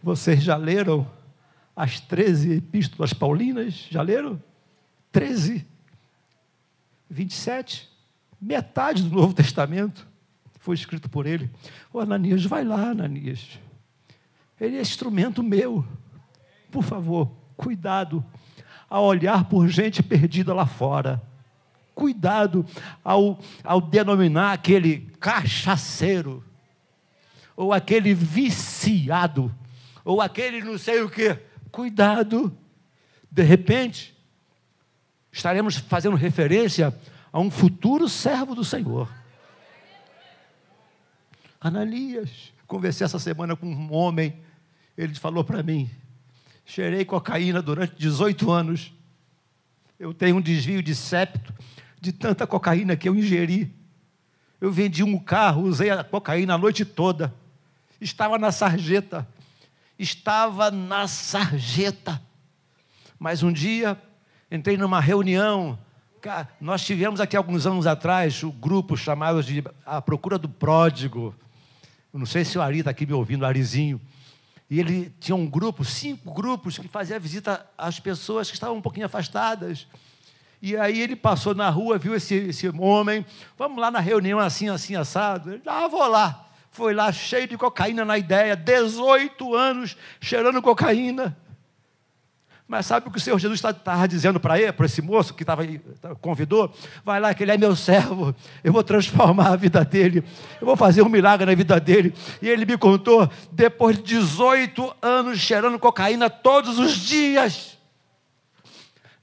Vocês 0.05 0.43
já 0.43 0.55
leram 0.55 1.11
as 1.75 1.99
13 1.99 2.57
epístolas 2.59 3.14
paulinas? 3.14 3.87
Já 3.90 4.03
leram? 4.03 4.38
13. 5.11 5.67
27. 7.09 7.88
Metade 8.38 9.03
do 9.03 9.17
Novo 9.17 9.33
Testamento 9.33 10.07
foi 10.61 10.75
escrito 10.75 11.09
por 11.09 11.25
ele. 11.25 11.51
Ô 11.90 12.01
Ananias, 12.01 12.45
vai 12.45 12.64
lá, 12.64 12.90
Ananias. 12.90 13.59
Ele 14.61 14.77
é 14.77 14.83
instrumento 14.83 15.43
meu. 15.43 15.83
Por 16.71 16.85
favor, 16.85 17.35
cuidado 17.57 18.23
ao 18.90 19.05
olhar 19.05 19.47
por 19.47 19.69
gente 19.69 20.03
perdida 20.03 20.53
lá 20.53 20.67
fora. 20.67 21.23
Cuidado 21.95 22.67
ao, 23.03 23.38
ao 23.62 23.81
denominar 23.81 24.53
aquele 24.53 24.99
cachaceiro, 25.19 26.45
ou 27.57 27.73
aquele 27.73 28.12
viciado 28.12 29.51
ou 30.05 30.21
aquele 30.21 30.62
não 30.62 30.77
sei 30.77 31.01
o 31.01 31.09
que. 31.09 31.35
Cuidado, 31.71 32.57
de 33.31 33.43
repente, 33.43 34.14
estaremos 35.33 35.77
fazendo 35.77 36.14
referência 36.17 36.95
a 37.33 37.40
um 37.40 37.51
futuro 37.51 38.09
servo 38.09 38.55
do 38.55 38.64
Senhor. 38.64 39.12
Ananias, 41.61 42.53
conversei 42.67 43.05
essa 43.05 43.19
semana 43.19 43.57
com 43.57 43.67
um 43.67 43.93
homem, 43.93 44.38
ele 44.97 45.14
falou 45.14 45.43
para 45.43 45.62
mim: 45.62 45.90
cheirei 46.64 47.05
cocaína 47.05 47.62
durante 47.62 47.95
18 47.97 48.51
anos, 48.51 48.93
eu 49.99 50.12
tenho 50.12 50.37
um 50.37 50.40
desvio 50.40 50.83
de 50.83 50.95
septo 50.95 51.53
de 52.01 52.12
tanta 52.12 52.47
cocaína 52.47 52.97
que 52.97 53.09
eu 53.09 53.14
ingeri. 53.14 53.75
Eu 54.61 54.71
vendi 54.71 55.03
um 55.03 55.19
carro, 55.19 55.62
usei 55.62 55.90
a 55.90 56.05
cocaína 56.05 56.55
a 56.55 56.59
noite 56.59 56.85
toda, 56.85 57.35
estava 58.01 58.38
na 58.38 58.53
sarjeta, 58.53 59.27
estava 59.98 60.70
na 60.70 61.07
sarjeta. 61.07 62.20
Mas 63.18 63.42
um 63.42 63.52
dia 63.52 64.00
entrei 64.50 64.76
numa 64.76 65.00
reunião. 65.00 65.78
Nós 66.61 66.85
tivemos 66.85 67.20
aqui 67.20 67.37
alguns 67.37 67.66
anos 67.66 67.87
atrás 67.87 68.42
o 68.42 68.48
um 68.48 68.50
grupo 68.50 68.96
chamado 68.96 69.42
de 69.42 69.62
A 69.85 70.00
Procura 70.00 70.38
do 70.38 70.48
Pródigo. 70.48 71.35
Não 72.12 72.26
sei 72.26 72.44
se 72.44 72.57
o 72.57 72.62
Ari 72.62 72.78
está 72.78 72.90
aqui 72.90 73.07
me 73.07 73.12
ouvindo, 73.12 73.44
Arizinho. 73.44 74.00
E 74.70 74.80
ele 74.80 75.12
tinha 75.20 75.37
um 75.37 75.46
grupo, 75.46 75.85
cinco 75.85 76.33
grupos, 76.33 76.78
que 76.78 76.88
fazia 76.88 77.18
visita 77.18 77.66
às 77.76 78.00
pessoas 78.00 78.48
que 78.48 78.57
estavam 78.57 78.76
um 78.76 78.83
pouquinho 78.83 79.07
afastadas. 79.07 79.87
E 80.62 80.76
aí 80.76 81.00
ele 81.00 81.14
passou 81.14 81.54
na 81.54 81.68
rua, 81.68 81.98
viu 81.98 82.14
esse, 82.14 82.35
esse 82.35 82.68
homem, 82.68 83.26
vamos 83.59 83.78
lá 83.78 83.90
na 83.90 84.00
reunião 84.00 84.38
assim, 84.38 84.68
assim, 84.70 84.96
assado. 84.96 85.52
Ele, 85.52 85.62
ah, 85.66 85.87
vou 85.88 86.07
lá 86.09 86.43
foi 86.75 86.93
lá 86.93 87.13
cheio 87.13 87.47
de 87.47 87.57
cocaína 87.57 88.05
na 88.05 88.19
ideia, 88.19 88.57
18 88.57 89.55
anos 89.55 89.97
cheirando 90.21 90.61
cocaína. 90.61 91.37
Mas 92.67 92.87
sabe 92.87 93.07
o 93.07 93.13
que 93.13 93.19
o 93.19 93.21
Senhor 93.21 93.39
Jesus 93.39 93.63
estava 93.63 94.09
dizendo 94.09 94.41
para 94.41 94.59
ele, 94.59 94.73
para 94.73 94.87
esse 94.87 95.01
moço 95.01 95.35
que 95.35 95.45
estava 95.45 95.63
convidou? 96.21 96.75
Vai 97.05 97.21
lá, 97.21 97.33
que 97.33 97.45
ele 97.45 97.53
é 97.53 97.57
meu 97.57 97.77
servo, 97.77 98.35
eu 98.65 98.73
vou 98.73 98.83
transformar 98.83 99.53
a 99.53 99.57
vida 99.57 99.85
dele, 99.85 100.25
eu 100.61 100.67
vou 100.67 100.77
fazer 100.77 101.03
um 101.03 101.09
milagre 101.09 101.47
na 101.47 101.55
vida 101.55 101.79
dele. 101.79 102.13
E 102.43 102.49
ele 102.49 102.67
me 102.67 102.77
contou, 102.77 103.31
depois 103.53 103.97
de 103.97 104.03
18 104.03 104.97
anos 105.01 105.39
cheirando 105.39 105.79
cocaína 105.79 106.29
todos 106.29 106.81
os 106.81 106.97
dias, 106.97 107.75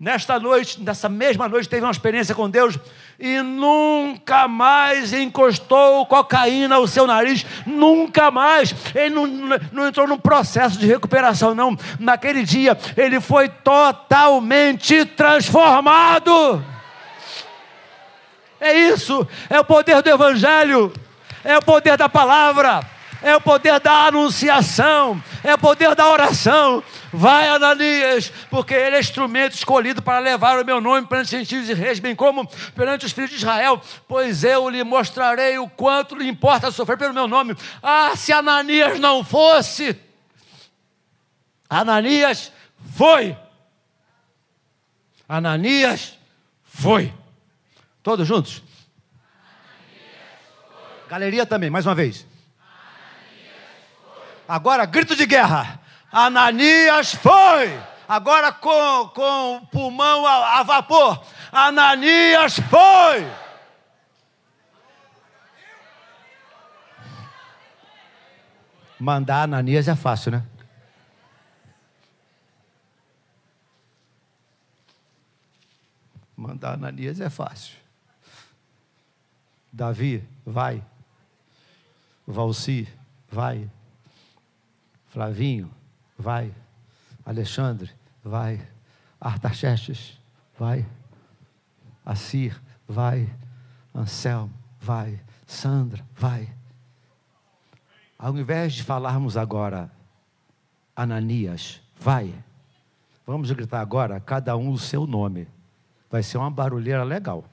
Nesta 0.01 0.39
noite, 0.39 0.81
nessa 0.81 1.07
mesma 1.07 1.47
noite, 1.47 1.69
teve 1.69 1.85
uma 1.85 1.91
experiência 1.91 2.33
com 2.33 2.49
Deus 2.49 2.75
e 3.21 3.39
nunca 3.43 4.47
mais 4.47 5.13
encostou 5.13 6.07
cocaína 6.07 6.77
ao 6.77 6.87
seu 6.87 7.05
nariz, 7.05 7.45
nunca 7.67 8.31
mais. 8.31 8.73
Ele 8.95 9.13
não, 9.13 9.27
não 9.71 9.87
entrou 9.87 10.07
num 10.07 10.17
processo 10.17 10.79
de 10.79 10.87
recuperação, 10.87 11.53
não. 11.53 11.77
Naquele 11.99 12.43
dia, 12.43 12.75
ele 12.97 13.21
foi 13.21 13.47
totalmente 13.47 15.05
transformado. 15.05 16.65
É 18.59 18.73
isso, 18.73 19.27
é 19.49 19.59
o 19.59 19.65
poder 19.65 20.01
do 20.01 20.09
Evangelho, 20.09 20.91
é 21.43 21.55
o 21.57 21.61
poder 21.61 21.97
da 21.97 22.09
palavra 22.09 22.81
é 23.21 23.35
o 23.35 23.41
poder 23.41 23.79
da 23.79 24.07
anunciação, 24.07 25.21
é 25.43 25.53
o 25.53 25.57
poder 25.57 25.95
da 25.95 26.09
oração. 26.09 26.83
Vai, 27.13 27.47
Ananias, 27.49 28.31
porque 28.49 28.73
ele 28.73 28.95
é 28.95 28.99
instrumento 28.99 29.53
escolhido 29.53 30.01
para 30.01 30.19
levar 30.19 30.59
o 30.59 30.65
meu 30.65 30.81
nome 30.81 31.05
perante 31.07 31.25
os 31.25 31.31
gentios 31.31 31.69
e 31.69 31.73
reis, 31.73 31.99
bem 31.99 32.15
como 32.15 32.47
perante 32.73 33.05
os 33.05 33.11
filhos 33.11 33.29
de 33.29 33.35
Israel, 33.35 33.81
pois 34.07 34.43
eu 34.43 34.69
lhe 34.69 34.83
mostrarei 34.83 35.57
o 35.57 35.69
quanto 35.69 36.15
lhe 36.15 36.27
importa 36.27 36.71
sofrer 36.71 36.97
pelo 36.97 37.13
meu 37.13 37.27
nome. 37.27 37.55
Ah, 37.83 38.13
se 38.15 38.31
Ananias 38.31 38.99
não 38.99 39.23
fosse, 39.23 39.95
Ananias 41.69 42.51
foi. 42.95 43.37
Ananias 45.27 46.17
foi. 46.63 47.13
Todos 48.01 48.27
juntos? 48.27 48.63
Galeria 51.07 51.45
também, 51.45 51.69
mais 51.69 51.85
uma 51.85 51.93
vez. 51.93 52.25
Agora, 54.51 54.85
grito 54.85 55.15
de 55.15 55.25
guerra. 55.25 55.79
Ananias 56.11 57.15
foi. 57.15 57.71
Agora 58.05 58.51
com, 58.51 59.07
com 59.15 59.65
pulmão 59.71 60.25
a, 60.27 60.59
a 60.59 60.63
vapor. 60.63 61.25
Ananias 61.53 62.59
foi. 62.59 63.31
Mandar 68.99 69.43
Ananias 69.43 69.87
é 69.87 69.95
fácil, 69.95 70.33
né? 70.33 70.45
Mandar 76.35 76.73
Ananias 76.73 77.21
é 77.21 77.29
fácil. 77.29 77.77
Davi, 79.71 80.27
vai. 80.45 80.83
Valci, 82.27 82.85
vai. 83.31 83.69
Flavinho, 85.11 85.69
vai. 86.17 86.55
Alexandre, 87.25 87.91
vai. 88.23 88.65
Artaxerxes, 89.19 90.17
vai. 90.57 90.85
Assir, 92.05 92.59
vai. 92.87 93.29
Anselmo, 93.93 94.53
vai. 94.79 95.19
Sandra, 95.45 96.01
vai. 96.15 96.49
Ao 98.17 98.37
invés 98.37 98.71
de 98.71 98.83
falarmos 98.83 99.35
agora, 99.35 99.91
Ananias, 100.95 101.81
vai. 101.99 102.33
Vamos 103.25 103.51
gritar 103.51 103.81
agora, 103.81 104.17
cada 104.21 104.55
um 104.55 104.71
o 104.71 104.79
seu 104.79 105.05
nome. 105.05 105.45
Vai 106.09 106.23
ser 106.23 106.37
uma 106.37 106.49
barulheira 106.49 107.03
legal. 107.03 107.43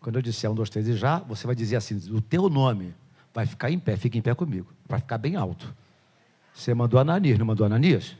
Quando 0.00 0.16
eu 0.16 0.22
disser 0.22 0.50
um, 0.50 0.56
dois, 0.56 0.68
três 0.70 0.88
e 0.88 0.96
já, 0.96 1.20
você 1.20 1.46
vai 1.46 1.54
dizer 1.54 1.76
assim, 1.76 1.94
o 2.10 2.20
teu 2.20 2.48
nome. 2.48 2.98
Vai 3.32 3.46
ficar 3.46 3.70
em 3.70 3.78
pé, 3.78 3.96
fica 3.96 4.18
em 4.18 4.22
pé 4.22 4.34
comigo, 4.34 4.72
para 4.88 4.98
ficar 4.98 5.18
bem 5.18 5.36
alto. 5.36 5.72
Você 6.52 6.74
mandou 6.74 6.98
Ananias, 6.98 7.38
não 7.38 7.46
mandou 7.46 7.64
Ananias? 7.64 8.16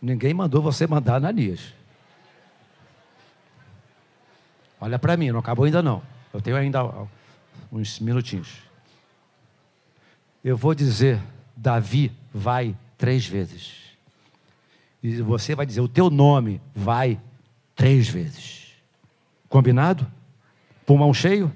Ninguém 0.00 0.32
mandou 0.32 0.62
você 0.62 0.86
mandar 0.86 1.16
Ananias. 1.16 1.74
Olha 4.80 4.98
para 4.98 5.16
mim, 5.16 5.30
não 5.30 5.40
acabou 5.40 5.64
ainda 5.64 5.82
não. 5.82 6.02
Eu 6.32 6.40
tenho 6.40 6.56
ainda 6.56 6.80
uns 7.70 8.00
minutinhos. 8.00 8.58
Eu 10.42 10.56
vou 10.56 10.74
dizer, 10.74 11.20
Davi 11.56 12.10
vai 12.32 12.76
três 12.98 13.26
vezes. 13.26 13.76
E 15.02 15.20
você 15.22 15.54
vai 15.54 15.66
dizer, 15.66 15.80
o 15.80 15.88
teu 15.88 16.10
nome 16.10 16.60
vai 16.74 17.20
três 17.76 18.08
vezes. 18.08 18.72
Combinado? 19.48 20.06
Pulmão 20.86 21.12
cheio? 21.12 21.52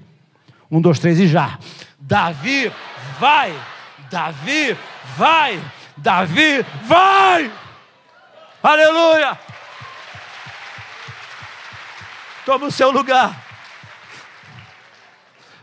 Um, 0.69 0.81
dois, 0.81 0.99
três 0.99 1.19
e 1.19 1.27
já. 1.27 1.57
Davi 1.99 2.71
vai! 3.19 3.53
Davi 4.09 4.77
vai! 5.15 5.61
Davi 5.95 6.65
vai! 6.83 7.51
Aleluia! 8.61 9.39
Toma 12.45 12.67
o 12.67 12.71
seu 12.71 12.91
lugar. 12.91 13.35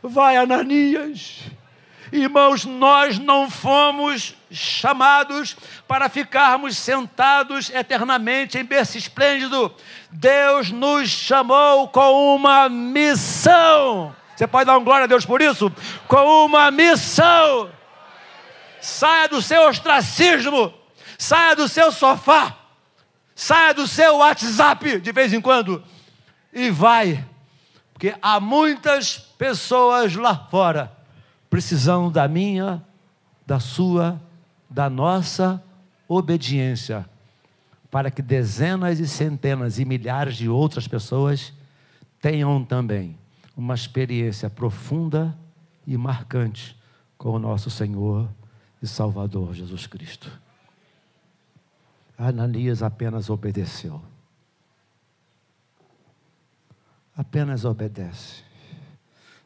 Vai, 0.02 0.36
Ananias. 0.36 1.40
Irmãos, 2.12 2.64
nós 2.64 3.18
não 3.18 3.50
fomos 3.50 4.34
chamados 4.50 5.56
para 5.88 6.08
ficarmos 6.08 6.76
sentados 6.76 7.70
eternamente 7.70 8.58
em 8.58 8.64
berço 8.64 8.96
esplêndido. 8.96 9.74
Deus 10.10 10.70
nos 10.70 11.08
chamou 11.08 11.88
com 11.88 12.36
uma 12.36 12.68
missão. 12.68 14.14
Você 14.36 14.46
pode 14.46 14.66
dar 14.66 14.76
um 14.76 14.84
glória 14.84 15.04
a 15.04 15.06
Deus 15.06 15.24
por 15.24 15.40
isso? 15.40 15.70
Com 16.08 16.46
uma 16.46 16.70
missão. 16.70 17.70
Saia 18.80 19.28
do 19.28 19.40
seu 19.40 19.68
ostracismo, 19.68 20.72
saia 21.18 21.56
do 21.56 21.66
seu 21.68 21.90
sofá, 21.90 22.54
saia 23.34 23.72
do 23.72 23.86
seu 23.86 24.18
WhatsApp 24.18 25.00
de 25.00 25.12
vez 25.12 25.32
em 25.32 25.40
quando. 25.40 25.82
E 26.52 26.70
vai, 26.70 27.24
porque 27.92 28.14
há 28.20 28.38
muitas 28.38 29.16
pessoas 29.16 30.14
lá 30.14 30.36
fora 30.36 30.92
precisando 31.48 32.10
da 32.10 32.28
minha, 32.28 32.84
da 33.46 33.58
sua, 33.58 34.20
da 34.68 34.90
nossa 34.90 35.62
obediência, 36.06 37.08
para 37.90 38.10
que 38.10 38.20
dezenas 38.20 38.98
e 38.98 39.08
centenas 39.08 39.78
e 39.78 39.84
milhares 39.84 40.36
de 40.36 40.48
outras 40.48 40.86
pessoas 40.86 41.54
tenham 42.20 42.62
também 42.64 43.16
uma 43.56 43.74
experiência 43.74 44.50
profunda 44.50 45.36
e 45.86 45.96
marcante 45.96 46.78
com 47.16 47.30
o 47.30 47.38
nosso 47.38 47.70
Senhor 47.70 48.28
e 48.82 48.86
Salvador 48.86 49.54
Jesus 49.54 49.86
Cristo. 49.86 50.30
Ananias 52.18 52.82
apenas 52.82 53.30
obedeceu. 53.30 54.02
Apenas 57.16 57.64
obedece. 57.64 58.42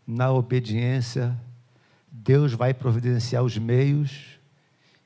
Na 0.07 0.33
obediência, 0.33 1.39
Deus 2.11 2.53
vai 2.53 2.73
providenciar 2.73 3.43
os 3.43 3.59
meios 3.59 4.39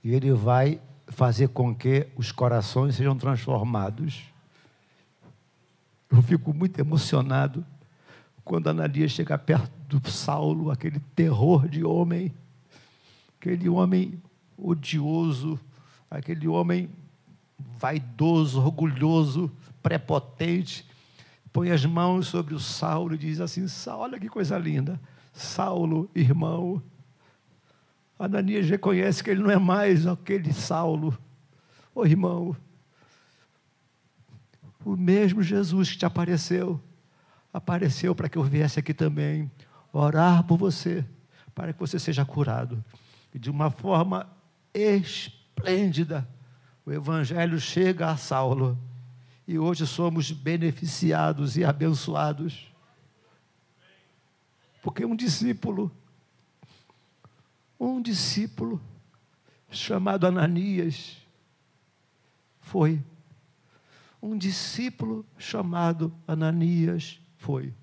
e 0.03 0.13
Ele 0.13 0.33
vai 0.33 0.81
fazer 1.09 1.49
com 1.49 1.75
que 1.75 2.09
os 2.17 2.33
corações 2.33 2.95
sejam 2.95 3.17
transformados. 3.17 4.23
Eu 6.11 6.23
fico 6.23 6.55
muito 6.55 6.79
emocionado 6.79 7.65
quando 8.45 8.69
Ananias 8.69 9.13
chega 9.13 9.39
perto 9.39 9.71
do 9.89 10.11
Saulo, 10.11 10.71
aquele 10.71 11.01
terror 11.15 11.69
de 11.69 11.85
homem, 11.85 12.33
aquele 13.39 13.69
homem 13.69 14.21
odioso, 14.57 15.59
aquele 16.11 16.49
homem 16.49 16.91
vaidoso, 17.79 18.61
orgulhoso, 18.61 19.51
prepotente, 19.83 20.87
põe 21.53 21.71
as 21.71 21.85
mãos 21.85 22.29
sobre 22.29 22.55
o 22.55 22.61
Saulo 22.61 23.15
e 23.15 23.19
diz 23.19 23.41
assim: 23.41 23.65
olha 23.89 24.19
que 24.19 24.29
coisa 24.29 24.59
linda, 24.59 25.01
Saulo, 25.33 26.11
irmão. 26.15 26.83
Ananias 28.19 28.69
reconhece 28.69 29.23
que 29.23 29.31
ele 29.31 29.43
não 29.43 29.51
é 29.51 29.59
mais 29.59 30.07
aquele 30.07 30.53
Saulo, 30.53 31.17
ô 31.95 32.05
irmão. 32.05 32.57
O 34.85 34.97
mesmo 34.97 35.43
Jesus 35.43 35.93
que 35.93 35.99
te 35.99 36.07
apareceu 36.07 36.81
apareceu 37.53 38.15
para 38.15 38.29
que 38.29 38.39
eu 38.39 38.43
viesse 38.43 38.79
aqui 38.79 38.95
também 38.95 39.51
orar 39.93 40.45
por 40.45 40.57
você, 40.57 41.05
para 41.55 41.73
que 41.73 41.79
você 41.79 41.99
seja 41.99 42.25
curado. 42.25 42.83
E 43.35 43.39
de 43.39 43.51
uma 43.51 43.71
forma 43.71 44.27
esplêndida, 44.73 46.27
o 46.85 46.93
Evangelho 46.93 47.61
chega 47.61 48.11
a 48.11 48.17
Saulo. 48.17 48.79
E 49.47 49.59
hoje 49.59 49.87
somos 49.87 50.31
beneficiados 50.31 51.57
e 51.57 51.65
abençoados. 51.65 52.73
Porque 54.83 55.05
um 55.05 55.15
discípulo, 55.15 55.93
um 57.79 58.01
discípulo 58.01 58.81
chamado 59.71 60.27
Ananias, 60.27 61.19
foi. 62.61 63.03
Um 64.21 64.39
discípulo 64.39 65.27
chamado 65.37 66.15
Ananias 66.27 67.22
foi. 67.43 67.75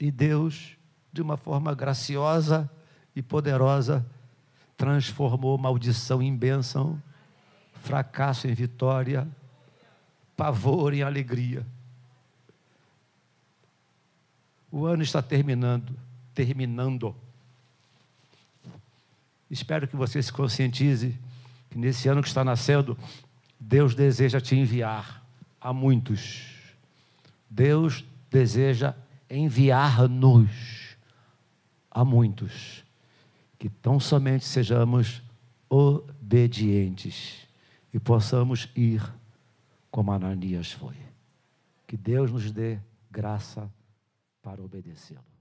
E 0.00 0.10
Deus, 0.10 0.76
de 1.12 1.20
uma 1.20 1.36
forma 1.36 1.74
graciosa 1.74 2.70
e 3.14 3.22
poderosa, 3.22 4.06
transformou 4.78 5.58
maldição 5.58 6.22
em 6.22 6.34
bênção, 6.34 7.00
fracasso 7.82 8.48
em 8.48 8.54
vitória, 8.54 9.28
pavor 10.36 10.94
em 10.94 11.02
alegria. 11.02 11.66
O 14.72 14.86
ano 14.86 15.02
está 15.02 15.20
terminando, 15.20 15.94
terminando. 16.34 17.14
Espero 19.50 19.86
que 19.86 19.96
você 19.96 20.22
se 20.22 20.32
conscientize 20.32 21.14
que 21.68 21.78
nesse 21.78 22.08
ano 22.08 22.22
que 22.22 22.28
está 22.28 22.44
nascendo, 22.44 22.96
Deus 23.60 23.94
deseja 23.94 24.40
te 24.40 24.54
enviar 24.56 25.22
a 25.60 25.72
muitos 25.72 26.47
Deus 27.48 28.04
deseja 28.30 28.94
enviar-nos 29.28 30.96
a 31.90 32.04
muitos, 32.04 32.84
que 33.58 33.68
tão 33.68 33.98
somente 33.98 34.44
sejamos 34.44 35.22
obedientes 35.68 37.46
e 37.92 37.98
possamos 37.98 38.68
ir 38.76 39.02
como 39.90 40.12
Ananias 40.12 40.72
foi. 40.72 40.96
Que 41.86 41.96
Deus 41.96 42.30
nos 42.30 42.52
dê 42.52 42.78
graça 43.10 43.70
para 44.42 44.62
obedecê-lo. 44.62 45.37